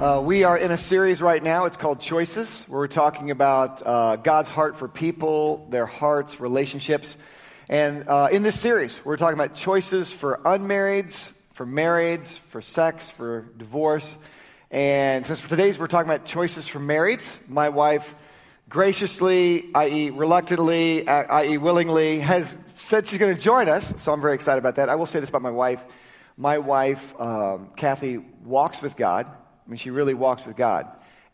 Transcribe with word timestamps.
Uh, 0.00 0.18
we 0.18 0.44
are 0.44 0.56
in 0.56 0.70
a 0.70 0.78
series 0.78 1.20
right 1.20 1.42
now. 1.42 1.66
It's 1.66 1.76
called 1.76 2.00
Choices, 2.00 2.64
where 2.68 2.78
we're 2.78 2.86
talking 2.86 3.30
about 3.30 3.82
uh, 3.84 4.16
God's 4.16 4.48
heart 4.48 4.78
for 4.78 4.88
people, 4.88 5.66
their 5.68 5.84
hearts, 5.84 6.40
relationships. 6.40 7.18
And 7.68 8.08
uh, 8.08 8.30
in 8.32 8.42
this 8.42 8.58
series, 8.58 9.04
we're 9.04 9.18
talking 9.18 9.38
about 9.38 9.54
choices 9.54 10.10
for 10.10 10.40
unmarrieds, 10.46 11.30
for 11.52 11.66
marrieds, 11.66 12.38
for 12.38 12.62
sex, 12.62 13.10
for 13.10 13.50
divorce. 13.58 14.16
And 14.70 15.26
since 15.26 15.38
today's 15.38 15.78
we're 15.78 15.86
talking 15.86 16.10
about 16.10 16.24
choices 16.24 16.66
for 16.66 16.80
marrieds, 16.80 17.36
my 17.46 17.68
wife 17.68 18.14
graciously, 18.70 19.68
i.e., 19.74 20.08
reluctantly, 20.08 21.06
i.e., 21.06 21.58
willingly, 21.58 22.20
has 22.20 22.56
said 22.68 23.06
she's 23.06 23.18
going 23.18 23.36
to 23.36 23.42
join 23.42 23.68
us. 23.68 23.92
So 23.98 24.14
I'm 24.14 24.22
very 24.22 24.34
excited 24.34 24.60
about 24.60 24.76
that. 24.76 24.88
I 24.88 24.94
will 24.94 25.04
say 25.04 25.20
this 25.20 25.28
about 25.28 25.42
my 25.42 25.50
wife. 25.50 25.84
My 26.38 26.56
wife, 26.56 27.20
um, 27.20 27.68
Kathy, 27.76 28.16
walks 28.16 28.80
with 28.80 28.96
God. 28.96 29.30
I 29.70 29.72
mean, 29.72 29.78
she 29.78 29.90
really 29.90 30.14
walks 30.14 30.44
with 30.44 30.56
God. 30.56 30.88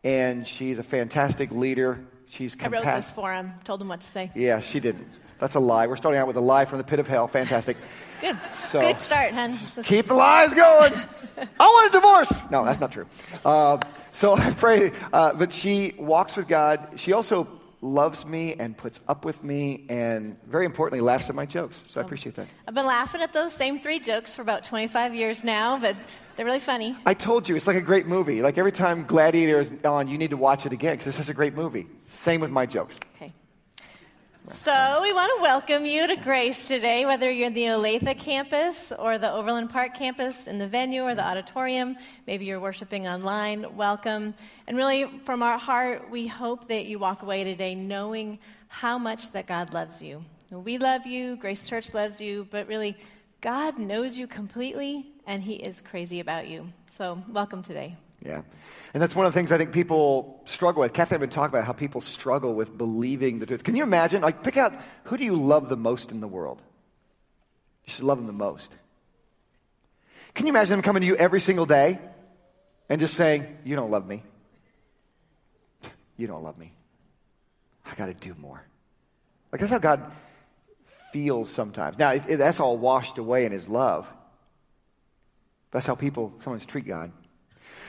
And 0.04 0.46
she's 0.46 0.78
a 0.78 0.82
fantastic 0.82 1.50
leader. 1.50 2.04
She's 2.28 2.54
I 2.60 2.68
wrote 2.68 2.84
this 2.84 3.10
for 3.10 3.32
him, 3.32 3.54
told 3.64 3.80
him 3.80 3.88
what 3.88 4.02
to 4.02 4.06
say. 4.08 4.30
Yeah, 4.34 4.60
she 4.60 4.78
didn't. 4.78 5.08
That's 5.38 5.54
a 5.54 5.60
lie. 5.60 5.86
We're 5.86 5.96
starting 5.96 6.20
out 6.20 6.26
with 6.26 6.36
a 6.36 6.42
lie 6.42 6.66
from 6.66 6.76
the 6.76 6.84
pit 6.84 6.98
of 6.98 7.08
hell. 7.08 7.28
Fantastic. 7.28 7.78
Good. 8.20 8.38
So- 8.58 8.80
Good 8.80 9.00
start, 9.00 9.32
hun. 9.32 9.58
Keep 9.84 10.08
the 10.08 10.14
lies 10.14 10.52
going. 10.52 10.92
I 11.38 11.64
want 11.66 11.88
a 11.88 11.98
divorce. 11.98 12.50
No, 12.50 12.62
that's 12.62 12.78
not 12.78 12.92
true. 12.92 13.06
Uh, 13.42 13.78
so 14.12 14.36
I 14.36 14.50
pray. 14.50 14.92
Uh, 15.14 15.32
but 15.32 15.50
she 15.54 15.94
walks 15.96 16.36
with 16.36 16.46
God. 16.46 16.88
She 16.96 17.14
also 17.14 17.48
loves 17.80 18.26
me 18.26 18.52
and 18.52 18.76
puts 18.76 19.00
up 19.08 19.24
with 19.24 19.42
me 19.42 19.86
and, 19.88 20.36
very 20.46 20.66
importantly, 20.66 21.00
laughs 21.00 21.30
at 21.30 21.34
my 21.34 21.46
jokes. 21.46 21.82
So 21.88 22.02
I 22.02 22.04
appreciate 22.04 22.34
that. 22.34 22.48
I've 22.68 22.74
been 22.74 22.86
laughing 22.86 23.22
at 23.22 23.32
those 23.32 23.54
same 23.54 23.80
three 23.80 23.98
jokes 23.98 24.34
for 24.34 24.42
about 24.42 24.66
25 24.66 25.14
years 25.14 25.42
now, 25.42 25.78
but 25.78 25.96
they're 26.36 26.46
really 26.46 26.60
funny. 26.60 26.96
I 27.06 27.14
told 27.14 27.48
you, 27.48 27.56
it's 27.56 27.66
like 27.66 27.76
a 27.76 27.80
great 27.80 28.06
movie. 28.06 28.42
Like 28.42 28.58
every 28.58 28.72
time 28.72 29.04
Gladiator 29.06 29.58
is 29.58 29.72
on, 29.84 30.06
you 30.08 30.18
need 30.18 30.30
to 30.30 30.36
watch 30.36 30.66
it 30.66 30.72
again 30.72 30.94
because 30.94 31.08
it's 31.08 31.16
such 31.16 31.28
a 31.28 31.34
great 31.34 31.54
movie. 31.54 31.86
Same 32.08 32.40
with 32.40 32.50
my 32.50 32.66
jokes. 32.66 32.98
Okay. 33.16 33.32
So 34.52 35.00
we 35.02 35.12
want 35.12 35.32
to 35.36 35.42
welcome 35.42 35.84
you 35.86 36.06
to 36.06 36.14
Grace 36.14 36.68
today, 36.68 37.04
whether 37.04 37.28
you're 37.28 37.48
in 37.48 37.54
the 37.54 37.64
Olathe 37.64 38.16
campus 38.20 38.92
or 38.96 39.18
the 39.18 39.32
Overland 39.32 39.70
Park 39.70 39.94
campus, 39.94 40.46
in 40.46 40.58
the 40.58 40.68
venue 40.68 41.02
or 41.02 41.16
the 41.16 41.26
auditorium. 41.26 41.96
Maybe 42.28 42.44
you're 42.44 42.60
worshiping 42.60 43.08
online. 43.08 43.76
Welcome. 43.76 44.34
And 44.68 44.76
really, 44.76 45.10
from 45.24 45.42
our 45.42 45.58
heart, 45.58 46.10
we 46.10 46.28
hope 46.28 46.68
that 46.68 46.86
you 46.86 47.00
walk 47.00 47.22
away 47.22 47.42
today 47.42 47.74
knowing 47.74 48.38
how 48.68 48.98
much 48.98 49.32
that 49.32 49.48
God 49.48 49.74
loves 49.74 50.00
you. 50.00 50.24
We 50.50 50.78
love 50.78 51.06
you, 51.06 51.34
Grace 51.36 51.66
Church 51.68 51.92
loves 51.92 52.20
you, 52.20 52.46
but 52.48 52.68
really, 52.68 52.96
God 53.40 53.78
knows 53.78 54.16
you 54.16 54.28
completely, 54.28 55.12
and 55.26 55.42
He 55.42 55.54
is 55.54 55.80
crazy 55.80 56.20
about 56.20 56.48
you. 56.48 56.72
So, 56.96 57.22
welcome 57.28 57.62
today. 57.62 57.96
Yeah. 58.24 58.42
And 58.94 59.02
that's 59.02 59.14
one 59.14 59.26
of 59.26 59.32
the 59.32 59.38
things 59.38 59.52
I 59.52 59.58
think 59.58 59.72
people 59.72 60.40
struggle 60.46 60.80
with. 60.80 60.92
Kathy 60.92 61.12
I 61.12 61.14
have 61.14 61.20
been 61.20 61.30
talking 61.30 61.54
about 61.54 61.64
how 61.64 61.72
people 61.72 62.00
struggle 62.00 62.54
with 62.54 62.76
believing 62.76 63.38
the 63.38 63.46
truth. 63.46 63.62
Can 63.62 63.76
you 63.76 63.82
imagine? 63.82 64.22
Like, 64.22 64.42
pick 64.42 64.56
out 64.56 64.72
who 65.04 65.16
do 65.16 65.24
you 65.24 65.36
love 65.36 65.68
the 65.68 65.76
most 65.76 66.10
in 66.10 66.20
the 66.20 66.28
world? 66.28 66.62
You 67.84 67.92
should 67.92 68.04
love 68.04 68.18
them 68.18 68.26
the 68.26 68.32
most. 68.32 68.74
Can 70.34 70.46
you 70.46 70.52
imagine 70.52 70.72
them 70.72 70.82
coming 70.82 71.02
to 71.02 71.06
you 71.06 71.16
every 71.16 71.40
single 71.40 71.66
day 71.66 71.98
and 72.88 73.00
just 73.00 73.14
saying, 73.14 73.58
You 73.64 73.76
don't 73.76 73.90
love 73.90 74.06
me? 74.06 74.22
You 76.16 76.26
don't 76.26 76.42
love 76.42 76.58
me. 76.58 76.72
I 77.84 77.94
got 77.94 78.06
to 78.06 78.14
do 78.14 78.34
more. 78.38 78.62
Like, 79.52 79.60
that's 79.60 79.72
how 79.72 79.78
God 79.78 80.12
feels 81.12 81.50
sometimes. 81.50 81.98
Now, 81.98 82.16
that's 82.18 82.60
all 82.60 82.76
washed 82.76 83.18
away 83.18 83.44
in 83.44 83.52
His 83.52 83.68
love. 83.68 84.06
That's 85.76 85.84
how 85.84 85.94
people 85.94 86.32
sometimes 86.40 86.64
treat 86.64 86.86
God. 86.86 87.12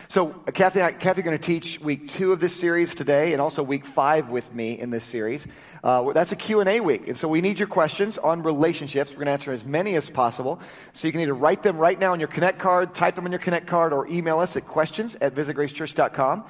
So, 0.09 0.31
uh, 0.45 0.51
Kathy, 0.51 0.81
and 0.81 0.87
I, 0.87 0.91
Kathy, 0.91 1.21
going 1.21 1.37
to 1.37 1.41
teach 1.41 1.79
week 1.79 2.09
two 2.09 2.33
of 2.33 2.41
this 2.41 2.53
series 2.53 2.93
today, 2.93 3.31
and 3.31 3.41
also 3.41 3.63
week 3.63 3.85
five 3.85 4.27
with 4.27 4.53
me 4.53 4.77
in 4.77 4.89
this 4.89 5.05
series. 5.05 5.47
Uh, 5.81 6.11
that's 6.11 6.33
a 6.33 6.35
Q 6.35 6.59
and 6.59 6.67
A 6.67 6.81
week, 6.81 7.07
and 7.07 7.17
so 7.17 7.29
we 7.29 7.39
need 7.39 7.59
your 7.59 7.69
questions 7.69 8.17
on 8.17 8.43
relationships. 8.43 9.11
We're 9.11 9.19
going 9.19 9.27
to 9.27 9.31
answer 9.31 9.53
as 9.53 9.63
many 9.63 9.95
as 9.95 10.09
possible. 10.09 10.59
So 10.91 11.07
you 11.07 11.13
can 11.13 11.21
either 11.21 11.33
write 11.33 11.63
them 11.63 11.77
right 11.77 11.97
now 11.97 12.11
on 12.11 12.19
your 12.19 12.27
Connect 12.27 12.59
card, 12.59 12.93
type 12.93 13.15
them 13.15 13.23
on 13.23 13.31
your 13.31 13.39
Connect 13.39 13.67
card, 13.67 13.93
or 13.93 14.05
email 14.07 14.39
us 14.39 14.57
at 14.57 14.67
questions 14.67 15.15
at 15.21 15.33
visitgracechurch.com. 15.33 16.43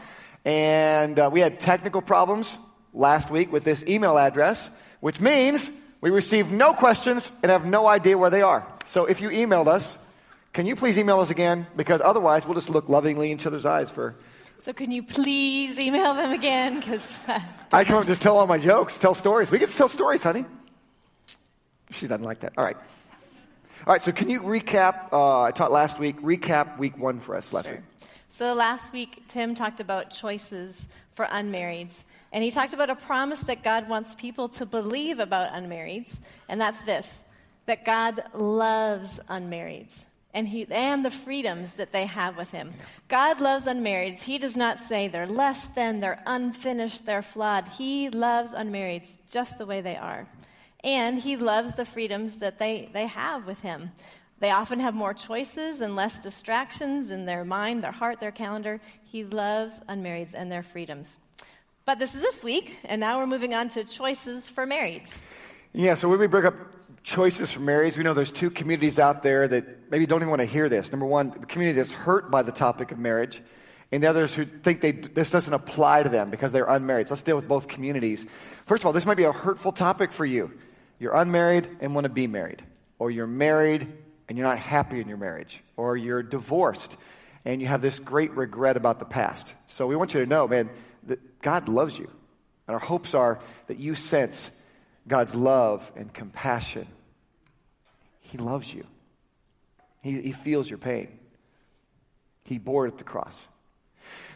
And 0.43 1.19
uh, 1.19 1.29
we 1.31 1.39
had 1.39 1.59
technical 1.59 2.01
problems 2.01 2.57
last 2.95 3.29
week 3.29 3.51
with 3.51 3.63
this 3.63 3.83
email 3.87 4.17
address, 4.17 4.71
which 5.01 5.21
means 5.21 5.69
we 6.01 6.09
received 6.09 6.51
no 6.51 6.73
questions 6.73 7.31
and 7.43 7.51
have 7.51 7.67
no 7.67 7.85
idea 7.85 8.17
where 8.17 8.31
they 8.31 8.41
are. 8.41 8.67
So 8.85 9.05
if 9.05 9.21
you 9.21 9.29
emailed 9.29 9.67
us, 9.67 9.95
can 10.53 10.65
you 10.65 10.75
please 10.75 10.97
email 10.97 11.19
us 11.19 11.29
again? 11.29 11.67
Because 11.75 12.01
otherwise, 12.01 12.45
we'll 12.45 12.55
just 12.55 12.69
look 12.69 12.89
lovingly 12.89 13.31
in 13.31 13.37
each 13.37 13.45
other's 13.45 13.65
eyes 13.65 13.89
for. 13.89 14.15
So, 14.61 14.73
can 14.73 14.91
you 14.91 15.03
please 15.03 15.77
email 15.79 16.13
them 16.13 16.31
again? 16.31 16.79
Because 16.79 17.05
I 17.71 17.83
can 17.83 18.03
just 18.03 18.21
tell 18.21 18.37
all 18.37 18.47
my 18.47 18.57
jokes, 18.57 18.97
tell 18.97 19.13
stories. 19.13 19.51
We 19.51 19.59
get 19.59 19.69
to 19.69 19.75
tell 19.75 19.87
stories, 19.87 20.23
honey. 20.23 20.45
She 21.91 22.07
doesn't 22.07 22.25
like 22.25 22.41
that. 22.41 22.53
All 22.57 22.63
right. 22.63 22.77
All 23.85 23.93
right, 23.93 24.01
so 24.01 24.11
can 24.11 24.29
you 24.29 24.41
recap? 24.41 25.13
Uh, 25.13 25.43
I 25.43 25.51
taught 25.51 25.71
last 25.71 25.99
week, 25.99 26.19
recap 26.21 26.77
week 26.77 26.97
one 26.97 27.19
for 27.19 27.35
us 27.35 27.53
last 27.53 27.65
Sure. 27.65 27.75
week. 27.75 27.83
So 28.29 28.53
last 28.53 28.91
week, 28.91 29.23
Tim 29.29 29.55
talked 29.55 29.79
about 29.79 30.09
choices 30.11 30.87
for 31.13 31.25
unmarrieds. 31.25 31.93
And 32.33 32.43
he 32.43 32.51
talked 32.51 32.73
about 32.73 32.89
a 32.89 32.95
promise 32.95 33.39
that 33.41 33.63
God 33.63 33.87
wants 33.87 34.13
people 34.15 34.49
to 34.49 34.65
believe 34.65 35.19
about 35.19 35.53
unmarrieds. 35.53 36.13
And 36.49 36.59
that's 36.59 36.81
this 36.81 37.21
that 37.65 37.83
God 37.85 38.23
loves 38.33 39.19
unmarrieds. 39.29 40.05
And, 40.33 40.47
he, 40.47 40.67
and 40.69 41.03
the 41.03 41.09
freedoms 41.09 41.73
that 41.73 41.91
they 41.91 42.05
have 42.05 42.37
with 42.37 42.51
him. 42.51 42.73
God 43.07 43.41
loves 43.41 43.65
unmarrieds. 43.65 44.21
He 44.21 44.37
does 44.37 44.55
not 44.55 44.79
say 44.79 45.07
they're 45.07 45.25
less 45.25 45.67
than, 45.69 45.99
they're 45.99 46.21
unfinished, 46.25 47.05
they're 47.05 47.23
flawed. 47.23 47.67
He 47.69 48.09
loves 48.09 48.51
unmarrieds 48.51 49.09
just 49.31 49.57
the 49.57 49.65
way 49.65 49.81
they 49.81 49.95
are. 49.95 50.27
And 50.83 51.17
he 51.17 51.37
loves 51.37 51.75
the 51.75 51.85
freedoms 51.85 52.35
that 52.35 52.59
they, 52.59 52.89
they 52.93 53.07
have 53.07 53.47
with 53.47 53.59
him. 53.61 53.91
They 54.39 54.51
often 54.51 54.79
have 54.79 54.93
more 54.93 55.15
choices 55.15 55.81
and 55.81 55.95
less 55.95 56.19
distractions 56.19 57.09
in 57.09 57.25
their 57.25 57.43
mind, 57.43 57.83
their 57.83 57.91
heart, 57.91 58.19
their 58.19 58.31
calendar. 58.31 58.79
He 59.03 59.23
loves 59.23 59.73
unmarrieds 59.89 60.35
and 60.35 60.51
their 60.51 60.61
freedoms. 60.61 61.07
But 61.85 61.97
this 61.99 62.13
is 62.13 62.21
this 62.21 62.43
week, 62.43 62.77
and 62.83 62.99
now 62.99 63.17
we're 63.17 63.27
moving 63.27 63.53
on 63.53 63.69
to 63.69 63.83
choices 63.83 64.49
for 64.49 64.67
marrieds. 64.67 65.09
Yeah, 65.73 65.95
so 65.95 66.09
when 66.09 66.19
we 66.19 66.27
break 66.27 66.45
up 66.45 66.55
choices 67.07 67.53
for 67.53 67.61
marriage, 67.61 67.95
we 67.97 68.03
know 68.03 68.13
there's 68.13 68.31
two 68.31 68.49
communities 68.49 68.99
out 68.99 69.23
there 69.23 69.47
that 69.47 69.89
maybe 69.89 70.05
don't 70.05 70.19
even 70.19 70.29
want 70.29 70.41
to 70.41 70.45
hear 70.45 70.67
this. 70.67 70.91
Number 70.91 71.05
one, 71.05 71.29
the 71.29 71.45
community 71.45 71.79
that's 71.79 71.93
hurt 71.93 72.29
by 72.29 72.41
the 72.41 72.51
topic 72.51 72.91
of 72.91 72.99
marriage, 72.99 73.41
and 73.93 74.03
the 74.03 74.07
others 74.07 74.33
who 74.33 74.45
think 74.45 74.81
they, 74.81 74.91
this 74.91 75.31
doesn't 75.31 75.53
apply 75.53 76.03
to 76.03 76.09
them 76.09 76.29
because 76.29 76.51
they're 76.51 76.65
unmarried. 76.65 77.07
So 77.07 77.13
let's 77.13 77.21
deal 77.21 77.37
with 77.37 77.47
both 77.47 77.69
communities. 77.69 78.25
First 78.65 78.81
of 78.81 78.87
all, 78.87 78.91
this 78.91 79.05
might 79.05 79.15
be 79.15 79.23
a 79.23 79.31
hurtful 79.31 79.71
topic 79.71 80.11
for 80.11 80.25
you. 80.25 80.51
You're 80.99 81.15
unmarried 81.15 81.69
and 81.79 81.95
want 81.95 82.03
to 82.03 82.09
be 82.09 82.27
married, 82.27 82.61
or 82.99 83.09
you're 83.09 83.25
married 83.25 83.87
and 84.27 84.37
you're 84.37 84.45
not 84.45 84.59
happy 84.59 84.99
in 84.99 85.07
your 85.07 85.17
marriage, 85.17 85.63
or 85.77 85.95
you're 85.95 86.21
divorced 86.21 86.97
and 87.45 87.61
you 87.61 87.67
have 87.67 87.81
this 87.81 87.99
great 87.99 88.31
regret 88.31 88.75
about 88.75 88.99
the 88.99 89.05
past. 89.05 89.53
So 89.67 89.87
we 89.87 89.95
want 89.95 90.13
you 90.13 90.19
to 90.19 90.25
know, 90.25 90.45
man, 90.45 90.69
that 91.03 91.41
God 91.41 91.69
loves 91.69 91.97
you. 91.97 92.11
And 92.67 92.73
our 92.73 92.79
hopes 92.79 93.13
are 93.13 93.39
that 93.67 93.79
you 93.79 93.95
sense 93.95 94.51
God's 95.07 95.33
love 95.33 95.89
and 95.95 96.13
compassion. 96.13 96.85
He 98.27 98.37
loves 98.37 98.73
you, 98.73 98.85
He, 100.01 100.21
he 100.21 100.31
feels 100.31 100.69
your 100.69 100.79
pain. 100.79 101.07
He 102.43 102.57
bore 102.57 102.85
it 102.85 102.93
at 102.93 102.97
the 102.97 103.03
cross. 103.03 103.45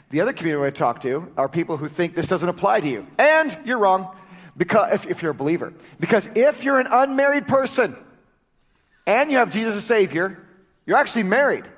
The 0.10 0.20
other 0.20 0.34
community 0.34 0.70
to 0.70 0.78
talk 0.78 1.02
to 1.04 1.32
are 1.38 1.48
people 1.48 1.78
who 1.78 1.88
think 1.88 2.14
this 2.14 2.28
doesn't 2.28 2.50
apply 2.50 2.82
to 2.82 2.88
you. 2.90 3.08
And 3.18 3.58
you're 3.64 3.78
wrong 3.78 4.14
because, 4.58 4.94
if, 4.94 5.08
if 5.08 5.22
you're 5.22 5.32
a 5.32 5.36
believer. 5.36 5.74
Because 5.98 6.28
if 6.36 6.66
you're 6.66 6.82
an 6.82 6.88
unmarried 6.92 7.48
person 7.48 7.96
and 9.08 9.32
you 9.32 9.38
have 9.38 9.52
Jesus 9.52 9.78
as 9.78 9.86
Savior, 9.86 10.46
you're 10.86 10.98
actually 10.98 11.24
married. 11.24 11.70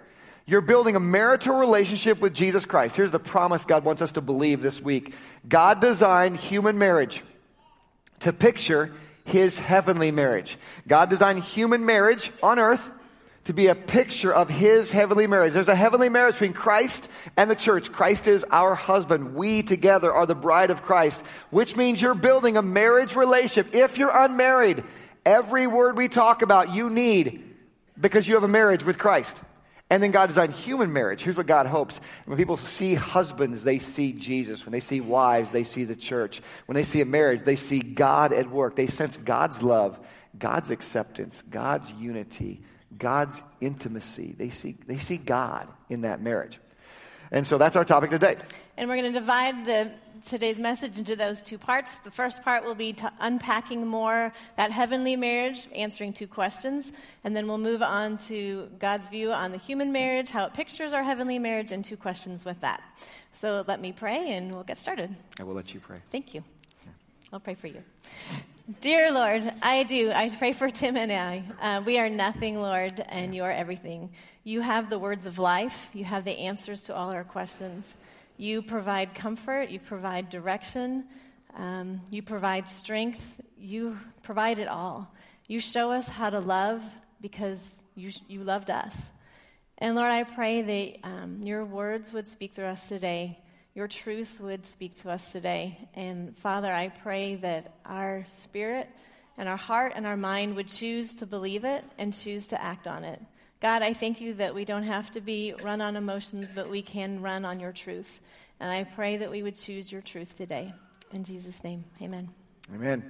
You're 0.47 0.61
building 0.61 0.95
a 0.95 0.99
marital 0.99 1.55
relationship 1.55 2.19
with 2.19 2.33
Jesus 2.33 2.65
Christ. 2.65 2.95
Here's 2.95 3.11
the 3.11 3.19
promise 3.19 3.65
God 3.65 3.85
wants 3.85 4.01
us 4.01 4.13
to 4.13 4.21
believe 4.21 4.63
this 4.63 4.81
week 4.81 5.13
God 5.47 5.79
designed 5.79 6.37
human 6.37 6.79
marriage 6.79 7.23
to 8.21 8.33
picture 8.33 8.91
his 9.23 9.57
heavenly 9.57 10.11
marriage. 10.11 10.57
God 10.87 11.09
designed 11.09 11.43
human 11.43 11.85
marriage 11.85 12.31
on 12.41 12.59
earth 12.59 12.91
to 13.45 13.53
be 13.53 13.67
a 13.67 13.75
picture 13.75 14.33
of 14.33 14.49
his 14.49 14.89
heavenly 14.91 15.27
marriage. 15.27 15.53
There's 15.53 15.67
a 15.67 15.75
heavenly 15.75 16.09
marriage 16.09 16.35
between 16.35 16.53
Christ 16.53 17.09
and 17.35 17.49
the 17.49 17.55
church. 17.55 17.91
Christ 17.91 18.27
is 18.27 18.45
our 18.51 18.73
husband. 18.73 19.35
We 19.35 19.63
together 19.63 20.13
are 20.13 20.25
the 20.25 20.35
bride 20.35 20.71
of 20.71 20.81
Christ, 20.81 21.21
which 21.49 21.75
means 21.75 22.01
you're 22.01 22.15
building 22.15 22.55
a 22.55 22.61
marriage 22.61 23.15
relationship. 23.15 23.75
If 23.75 23.97
you're 23.97 24.15
unmarried, 24.15 24.83
every 25.25 25.67
word 25.67 25.97
we 25.97 26.07
talk 26.07 26.41
about 26.41 26.73
you 26.73 26.89
need 26.89 27.43
because 27.99 28.27
you 28.27 28.35
have 28.35 28.43
a 28.43 28.47
marriage 28.47 28.83
with 28.83 28.97
Christ. 28.97 29.39
And 29.93 30.01
then 30.01 30.09
God 30.09 30.25
designed 30.25 30.55
human 30.55 30.91
marriage. 30.91 31.21
Here's 31.21 31.37
what 31.37 31.45
God 31.45 31.67
hopes. 31.67 32.01
When 32.25 32.35
people 32.35 32.57
see 32.57 32.95
husbands, 32.95 33.63
they 33.63 33.77
see 33.77 34.11
Jesus. 34.11 34.65
When 34.65 34.71
they 34.71 34.79
see 34.79 35.01
wives, 35.01 35.51
they 35.51 35.63
see 35.63 35.83
the 35.83 35.95
church. 35.95 36.41
When 36.65 36.73
they 36.73 36.81
see 36.81 37.01
a 37.01 37.05
marriage, 37.05 37.45
they 37.45 37.55
see 37.55 37.79
God 37.79 38.33
at 38.33 38.49
work. 38.49 38.75
They 38.75 38.87
sense 38.87 39.17
God's 39.17 39.61
love, 39.61 39.99
God's 40.35 40.71
acceptance, 40.71 41.43
God's 41.43 41.93
unity, 41.93 42.63
God's 42.97 43.43
intimacy. 43.61 44.33
They 44.35 44.49
see, 44.49 44.75
they 44.87 44.97
see 44.97 45.17
God 45.17 45.67
in 45.91 46.01
that 46.01 46.23
marriage. 46.23 46.59
And 47.29 47.45
so 47.45 47.59
that's 47.59 47.75
our 47.75 47.85
topic 47.85 48.09
today. 48.09 48.37
And 48.77 48.89
we're 48.89 48.97
going 48.97 49.13
to 49.13 49.19
divide 49.19 49.63
the 49.67 49.91
today's 50.25 50.59
message 50.59 50.97
into 50.97 51.15
those 51.15 51.41
two 51.41 51.57
parts. 51.57 51.99
The 51.99 52.11
first 52.11 52.43
part 52.43 52.63
will 52.63 52.75
be 52.75 52.95
unpacking 53.19 53.85
more 53.85 54.33
that 54.57 54.71
heavenly 54.71 55.15
marriage, 55.15 55.67
answering 55.75 56.13
two 56.13 56.27
questions, 56.27 56.93
and 57.23 57.35
then 57.35 57.47
we'll 57.47 57.57
move 57.57 57.81
on 57.81 58.17
to 58.29 58.69
God's 58.79 59.09
view 59.09 59.31
on 59.31 59.51
the 59.51 59.57
human 59.57 59.91
marriage, 59.91 60.31
how 60.31 60.45
it 60.45 60.53
pictures 60.53 60.93
our 60.93 61.03
heavenly 61.03 61.39
marriage, 61.39 61.71
and 61.71 61.83
two 61.83 61.97
questions 61.97 62.45
with 62.45 62.59
that. 62.61 62.81
So 63.41 63.63
let 63.67 63.81
me 63.81 63.91
pray 63.91 64.31
and 64.33 64.53
we'll 64.53 64.63
get 64.63 64.77
started. 64.77 65.13
I 65.39 65.43
will 65.43 65.53
let 65.53 65.73
you 65.73 65.79
pray. 65.79 65.99
Thank 66.11 66.33
you. 66.33 66.43
I'll 67.31 67.39
pray 67.39 67.55
for 67.55 67.67
you. 67.67 67.83
Dear 68.79 69.11
Lord, 69.11 69.51
I 69.61 69.83
do. 69.83 70.11
I 70.11 70.29
pray 70.29 70.53
for 70.53 70.69
Tim 70.69 70.95
and 70.95 71.11
I. 71.11 71.43
Uh, 71.59 71.81
we 71.81 71.99
are 71.99 72.09
nothing, 72.09 72.61
Lord, 72.61 73.03
and 73.09 73.35
you 73.35 73.43
are 73.43 73.51
everything. 73.51 74.11
You 74.45 74.61
have 74.61 74.89
the 74.89 74.99
words 74.99 75.25
of 75.25 75.39
life, 75.39 75.89
you 75.93 76.05
have 76.05 76.23
the 76.23 76.37
answers 76.37 76.83
to 76.83 76.95
all 76.95 77.09
our 77.09 77.23
questions. 77.23 77.95
You 78.37 78.61
provide 78.61 79.13
comfort, 79.13 79.69
you 79.69 79.79
provide 79.79 80.29
direction, 80.29 81.05
um, 81.55 82.01
you 82.09 82.21
provide 82.21 82.67
strength, 82.67 83.39
you 83.57 83.97
provide 84.23 84.59
it 84.59 84.67
all. 84.67 85.13
You 85.47 85.59
show 85.59 85.91
us 85.91 86.07
how 86.07 86.29
to 86.29 86.39
love 86.39 86.83
because 87.21 87.75
you, 87.95 88.11
you 88.27 88.43
loved 88.43 88.69
us. 88.69 88.97
And 89.77 89.95
Lord, 89.95 90.11
I 90.11 90.23
pray 90.23 90.61
that 90.61 91.07
um, 91.07 91.41
your 91.43 91.65
words 91.65 92.13
would 92.13 92.27
speak 92.27 92.53
through 92.53 92.65
us 92.65 92.87
today. 92.87 93.39
Your 93.75 93.87
truth 93.87 94.39
would 94.39 94.65
speak 94.65 95.01
to 95.01 95.11
us 95.11 95.31
today. 95.31 95.89
And 95.93 96.37
Father, 96.37 96.71
I 96.71 96.89
pray 96.89 97.35
that 97.35 97.75
our 97.85 98.25
spirit 98.29 98.89
and 99.37 99.49
our 99.49 99.57
heart 99.57 99.93
and 99.95 100.05
our 100.05 100.17
mind 100.17 100.55
would 100.55 100.67
choose 100.67 101.15
to 101.15 101.25
believe 101.25 101.65
it 101.65 101.83
and 101.97 102.13
choose 102.13 102.47
to 102.47 102.61
act 102.61 102.87
on 102.87 103.03
it. 103.03 103.21
God, 103.63 103.81
I 103.81 103.93
thank 103.93 104.19
you 104.19 104.33
that 104.33 104.53
we 104.53 104.65
don't 104.65 104.83
have 104.83 105.09
to 105.13 105.21
be 105.21 105.53
run 105.63 105.79
on 105.79 105.95
emotions, 105.95 106.49
but 106.53 106.69
we 106.69 106.81
can 106.81 107.21
run 107.21 107.45
on 107.45 107.61
your 107.61 107.71
truth. 107.71 108.19
And 108.59 108.69
I 108.69 108.83
pray 108.83 109.15
that 109.15 109.31
we 109.31 109.41
would 109.41 109.55
choose 109.55 109.89
your 109.89 110.01
truth 110.01 110.35
today. 110.35 110.73
In 111.13 111.23
Jesus' 111.23 111.63
name, 111.63 111.85
amen. 112.01 112.27
Amen. 112.75 113.09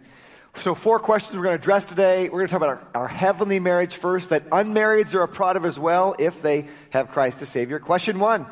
So, 0.53 0.75
four 0.75 1.00
questions 1.00 1.35
we're 1.35 1.45
going 1.45 1.57
to 1.57 1.59
address 1.59 1.85
today. 1.85 2.25
We're 2.29 2.45
going 2.45 2.50
to 2.50 2.51
talk 2.51 2.61
about 2.61 2.88
our, 2.94 3.01
our 3.01 3.07
heavenly 3.07 3.59
marriage 3.59 3.95
first, 3.95 4.29
that 4.29 4.47
unmarrieds 4.51 5.15
are 5.15 5.23
a 5.23 5.27
part 5.27 5.57
of 5.57 5.65
as 5.65 5.79
well 5.79 6.15
if 6.19 6.44
they 6.44 6.67
have 6.91 7.09
Christ 7.09 7.41
as 7.41 7.50
Savior. 7.50 7.79
Question 7.79 8.19
one 8.19 8.45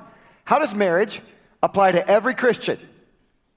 How 0.44 0.58
does 0.58 0.74
marriage 0.74 1.22
apply 1.62 1.92
to 1.92 2.10
every 2.10 2.34
Christian? 2.34 2.80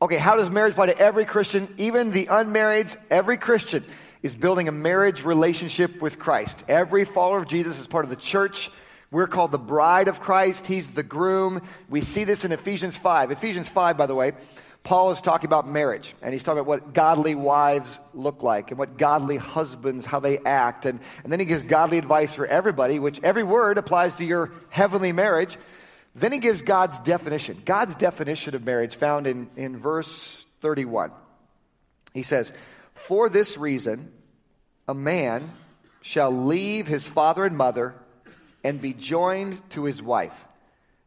Okay, 0.03 0.19
how 0.19 0.37
does 0.37 0.51
marriage 0.51 0.73
apply 0.73 0.87
to 0.87 0.99
every 0.99 1.25
Christian, 1.25 1.73
even 1.79 2.11
the 2.11 2.27
unmarrieds? 2.27 2.99
Every 3.11 3.39
Christian 3.39 3.87
is 4.25 4.35
building 4.35 4.69
a 4.69 4.73
marriage 4.73 5.23
relationship 5.23 6.01
with 6.01 6.19
Christ. 6.19 6.65
Every 6.67 7.05
follower 7.05 7.39
of 7.39 7.47
Jesus 7.47 7.79
is 7.79 7.87
part 7.87 8.07
of 8.07 8.11
the 8.11 8.17
church. 8.17 8.71
We're 9.11 9.27
called 9.27 9.53
the 9.53 9.59
bride 9.59 10.09
of 10.09 10.23
Christ. 10.23 10.67
He's 10.67 10.91
the 10.91 11.03
groom. 11.03 11.61
We 11.91 12.01
see 12.01 12.25
this 12.25 12.43
in 12.43 12.51
Ephesians 12.51 12.97
5. 12.97 13.31
Ephesians 13.31 13.69
5, 13.69 13.99
by 13.99 14.07
the 14.07 14.15
way, 14.15 14.33
Paul 14.83 15.11
is 15.13 15.21
talking 15.21 15.47
about 15.47 15.69
marriage, 15.69 16.15
and 16.23 16.33
he's 16.33 16.43
talking 16.43 16.61
about 16.61 16.69
what 16.69 16.95
godly 16.95 17.35
wives 17.35 17.99
look 18.15 18.43
like 18.43 18.71
and 18.71 18.79
what 18.79 18.97
godly 18.97 19.37
husbands, 19.37 20.07
how 20.07 20.21
they 20.21 20.39
act. 20.39 20.87
And, 20.87 21.01
and 21.23 21.31
then 21.31 21.39
he 21.39 21.45
gives 21.45 21.63
godly 21.63 21.99
advice 21.99 22.33
for 22.33 22.47
everybody, 22.47 22.99
which 22.99 23.21
every 23.23 23.43
word 23.43 23.77
applies 23.77 24.15
to 24.17 24.25
your 24.25 24.53
heavenly 24.71 25.13
marriage. 25.13 25.59
Then 26.15 26.33
he 26.33 26.39
gives 26.39 26.63
God's 26.63 26.99
definition. 27.01 27.61
God's 27.67 27.95
definition 27.95 28.55
of 28.55 28.65
marriage 28.65 28.97
found 28.97 29.27
in, 29.27 29.51
in 29.55 29.77
verse 29.77 30.43
31. 30.63 31.11
He 32.15 32.23
says, 32.23 32.53
For 32.95 33.29
this 33.29 33.59
reason, 33.59 34.13
a 34.89 34.95
man 34.95 35.53
shall 36.01 36.31
leave 36.31 36.87
his 36.87 37.07
father 37.07 37.45
and 37.45 37.57
mother 37.57 37.95
and 38.63 38.81
be 38.81 38.95
joined 38.95 39.61
to 39.71 39.85
his 39.85 40.03
wife, 40.03 40.45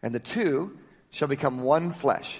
and 0.03 0.13
the 0.13 0.19
two 0.19 0.77
shall 1.09 1.27
become 1.27 1.61
one 1.61 1.91
flesh. 1.91 2.39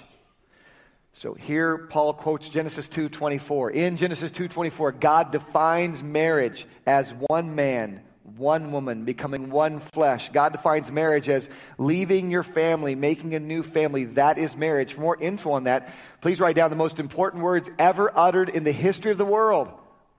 So 1.12 1.34
here 1.34 1.78
Paul 1.78 2.14
quotes 2.14 2.48
Genesis 2.48 2.86
2:24. 2.86 3.70
In 3.70 3.96
Genesis 3.96 4.30
2:24, 4.30 4.92
God 4.92 5.32
defines 5.32 6.02
marriage 6.02 6.66
as 6.86 7.12
one 7.12 7.56
man, 7.56 8.02
one 8.36 8.72
woman 8.72 9.04
becoming 9.04 9.50
one 9.50 9.80
flesh. 9.80 10.28
God 10.30 10.52
defines 10.52 10.92
marriage 10.92 11.28
as 11.28 11.48
leaving 11.78 12.30
your 12.30 12.42
family, 12.42 12.94
making 12.94 13.34
a 13.34 13.40
new 13.40 13.62
family. 13.62 14.04
That 14.04 14.38
is 14.38 14.56
marriage. 14.56 14.92
For 14.92 15.00
more 15.00 15.20
info 15.20 15.52
on 15.52 15.64
that, 15.64 15.92
please 16.20 16.40
write 16.40 16.56
down 16.56 16.70
the 16.70 16.76
most 16.76 17.00
important 17.00 17.42
words 17.42 17.70
ever 17.78 18.12
uttered 18.16 18.48
in 18.48 18.64
the 18.64 18.72
history 18.72 19.10
of 19.10 19.18
the 19.18 19.24
world 19.24 19.68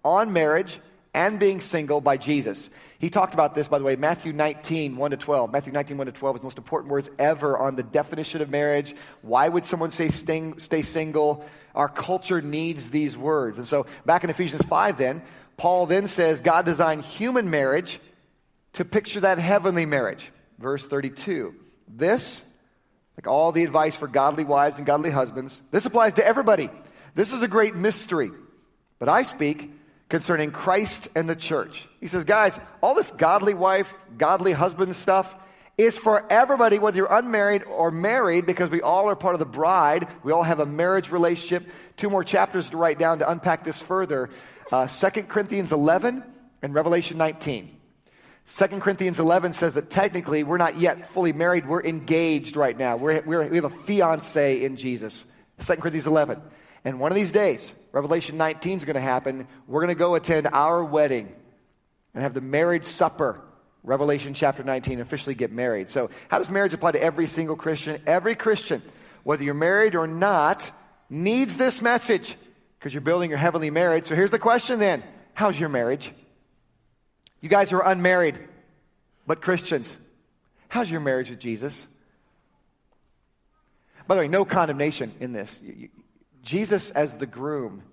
on 0.03 0.33
marriage 0.33 0.79
and 1.13 1.39
being 1.39 1.59
single 1.59 2.01
by 2.01 2.17
Jesus. 2.17 2.69
He 2.99 3.09
talked 3.09 3.33
about 3.33 3.55
this, 3.55 3.67
by 3.67 3.79
the 3.79 3.83
way, 3.83 3.95
Matthew 3.95 4.31
19, 4.31 4.95
1 4.95 5.11
to 5.11 5.17
12. 5.17 5.51
Matthew 5.51 5.73
19, 5.73 5.97
1 5.97 6.05
to 6.07 6.11
12 6.11 6.35
is 6.35 6.41
the 6.41 6.45
most 6.45 6.57
important 6.57 6.91
words 6.91 7.09
ever 7.17 7.57
on 7.57 7.75
the 7.75 7.83
definition 7.83 8.41
of 8.41 8.49
marriage. 8.49 8.95
Why 9.21 9.49
would 9.49 9.65
someone 9.65 9.91
say 9.91 10.09
sting, 10.09 10.59
stay 10.59 10.83
single? 10.83 11.45
Our 11.73 11.89
culture 11.89 12.41
needs 12.41 12.89
these 12.89 13.17
words. 13.17 13.57
And 13.57 13.67
so 13.67 13.87
back 14.05 14.23
in 14.23 14.29
Ephesians 14.29 14.61
5, 14.63 14.97
then, 14.97 15.21
Paul 15.59 15.85
then 15.85 16.07
says 16.07 16.41
God 16.41 16.65
designed 16.65 17.03
human 17.03 17.49
marriage 17.49 17.99
to 18.73 18.85
picture 18.85 19.19
that 19.19 19.37
heavenly 19.37 19.85
marriage. 19.85 20.31
Verse 20.57 20.85
32. 20.85 21.53
This, 21.87 22.41
like 23.17 23.27
all 23.27 23.51
the 23.51 23.65
advice 23.65 23.95
for 23.95 24.07
godly 24.07 24.45
wives 24.45 24.77
and 24.77 24.85
godly 24.85 25.11
husbands, 25.11 25.61
this 25.69 25.85
applies 25.85 26.13
to 26.13 26.25
everybody. 26.25 26.69
This 27.13 27.33
is 27.33 27.41
a 27.41 27.47
great 27.47 27.75
mystery. 27.75 28.31
But 28.99 29.09
I 29.09 29.23
speak 29.23 29.71
concerning 30.07 30.51
Christ 30.51 31.09
and 31.13 31.29
the 31.29 31.35
church. 31.35 31.87
He 31.99 32.07
says, 32.07 32.23
guys, 32.23 32.57
all 32.81 32.95
this 32.95 33.11
godly 33.11 33.53
wife, 33.53 33.93
godly 34.17 34.53
husband 34.53 34.95
stuff 34.95 35.35
is 35.77 35.97
for 35.97 36.25
everybody, 36.29 36.77
whether 36.77 36.97
you're 36.97 37.13
unmarried 37.13 37.63
or 37.63 37.89
married, 37.89 38.45
because 38.45 38.69
we 38.69 38.81
all 38.81 39.09
are 39.09 39.15
part 39.15 39.33
of 39.33 39.39
the 39.39 39.45
bride. 39.45 40.07
We 40.23 40.33
all 40.33 40.43
have 40.43 40.59
a 40.59 40.65
marriage 40.65 41.09
relationship. 41.09 41.69
Two 41.95 42.09
more 42.09 42.23
chapters 42.23 42.69
to 42.71 42.77
write 42.77 42.99
down 42.99 43.19
to 43.19 43.29
unpack 43.29 43.63
this 43.63 43.81
further 43.81 44.29
uh, 44.71 44.87
2 44.87 45.23
Corinthians 45.23 45.71
11 45.71 46.23
and 46.61 46.73
Revelation 46.73 47.17
19. 47.17 47.75
2 48.51 48.67
Corinthians 48.79 49.19
11 49.19 49.53
says 49.53 49.73
that 49.73 49.89
technically 49.89 50.43
we're 50.43 50.57
not 50.57 50.77
yet 50.77 51.09
fully 51.11 51.33
married, 51.33 51.67
we're 51.67 51.83
engaged 51.83 52.55
right 52.55 52.77
now. 52.77 52.97
We're, 52.97 53.21
we're, 53.21 53.47
we 53.47 53.57
have 53.57 53.65
a 53.65 53.69
fiance 53.69 54.63
in 54.63 54.75
Jesus. 54.75 55.23
2 55.59 55.75
Corinthians 55.75 56.07
11. 56.07 56.41
And 56.83 56.99
one 56.99 57.11
of 57.11 57.15
these 57.15 57.31
days, 57.31 57.73
Revelation 57.91 58.37
19 58.37 58.77
is 58.77 58.85
going 58.85 58.95
to 58.95 59.01
happen. 59.01 59.47
We're 59.67 59.81
going 59.81 59.95
to 59.95 59.99
go 59.99 60.15
attend 60.15 60.47
our 60.47 60.83
wedding 60.83 61.33
and 62.13 62.23
have 62.23 62.33
the 62.33 62.41
marriage 62.41 62.85
supper. 62.85 63.41
Revelation 63.83 64.33
chapter 64.33 64.63
19, 64.63 64.99
officially 64.99 65.35
get 65.35 65.51
married. 65.51 65.89
So, 65.89 66.09
how 66.27 66.39
does 66.39 66.49
marriage 66.49 66.73
apply 66.73 66.91
to 66.93 67.01
every 67.01 67.27
single 67.27 67.55
Christian? 67.55 68.01
Every 68.05 68.35
Christian, 68.35 68.81
whether 69.23 69.43
you're 69.43 69.53
married 69.53 69.95
or 69.95 70.05
not, 70.05 70.69
needs 71.09 71.55
this 71.55 71.81
message 71.81 72.35
because 72.79 72.93
you're 72.93 73.01
building 73.01 73.29
your 73.29 73.39
heavenly 73.39 73.69
marriage. 73.69 74.05
So, 74.05 74.15
here's 74.15 74.31
the 74.31 74.39
question 74.39 74.79
then 74.79 75.03
How's 75.33 75.59
your 75.59 75.69
marriage? 75.69 76.11
You 77.41 77.49
guys 77.49 77.71
are 77.73 77.85
unmarried, 77.85 78.39
but 79.27 79.41
Christians. 79.41 79.95
How's 80.67 80.89
your 80.89 80.99
marriage 80.99 81.29
with 81.29 81.39
Jesus? 81.39 81.85
By 84.07 84.15
the 84.15 84.21
way, 84.21 84.27
no 84.27 84.45
condemnation 84.45 85.13
in 85.19 85.33
this. 85.33 85.59
Jesus, 86.41 86.91
as 86.91 87.15
the 87.17 87.25
groom, 87.25 87.83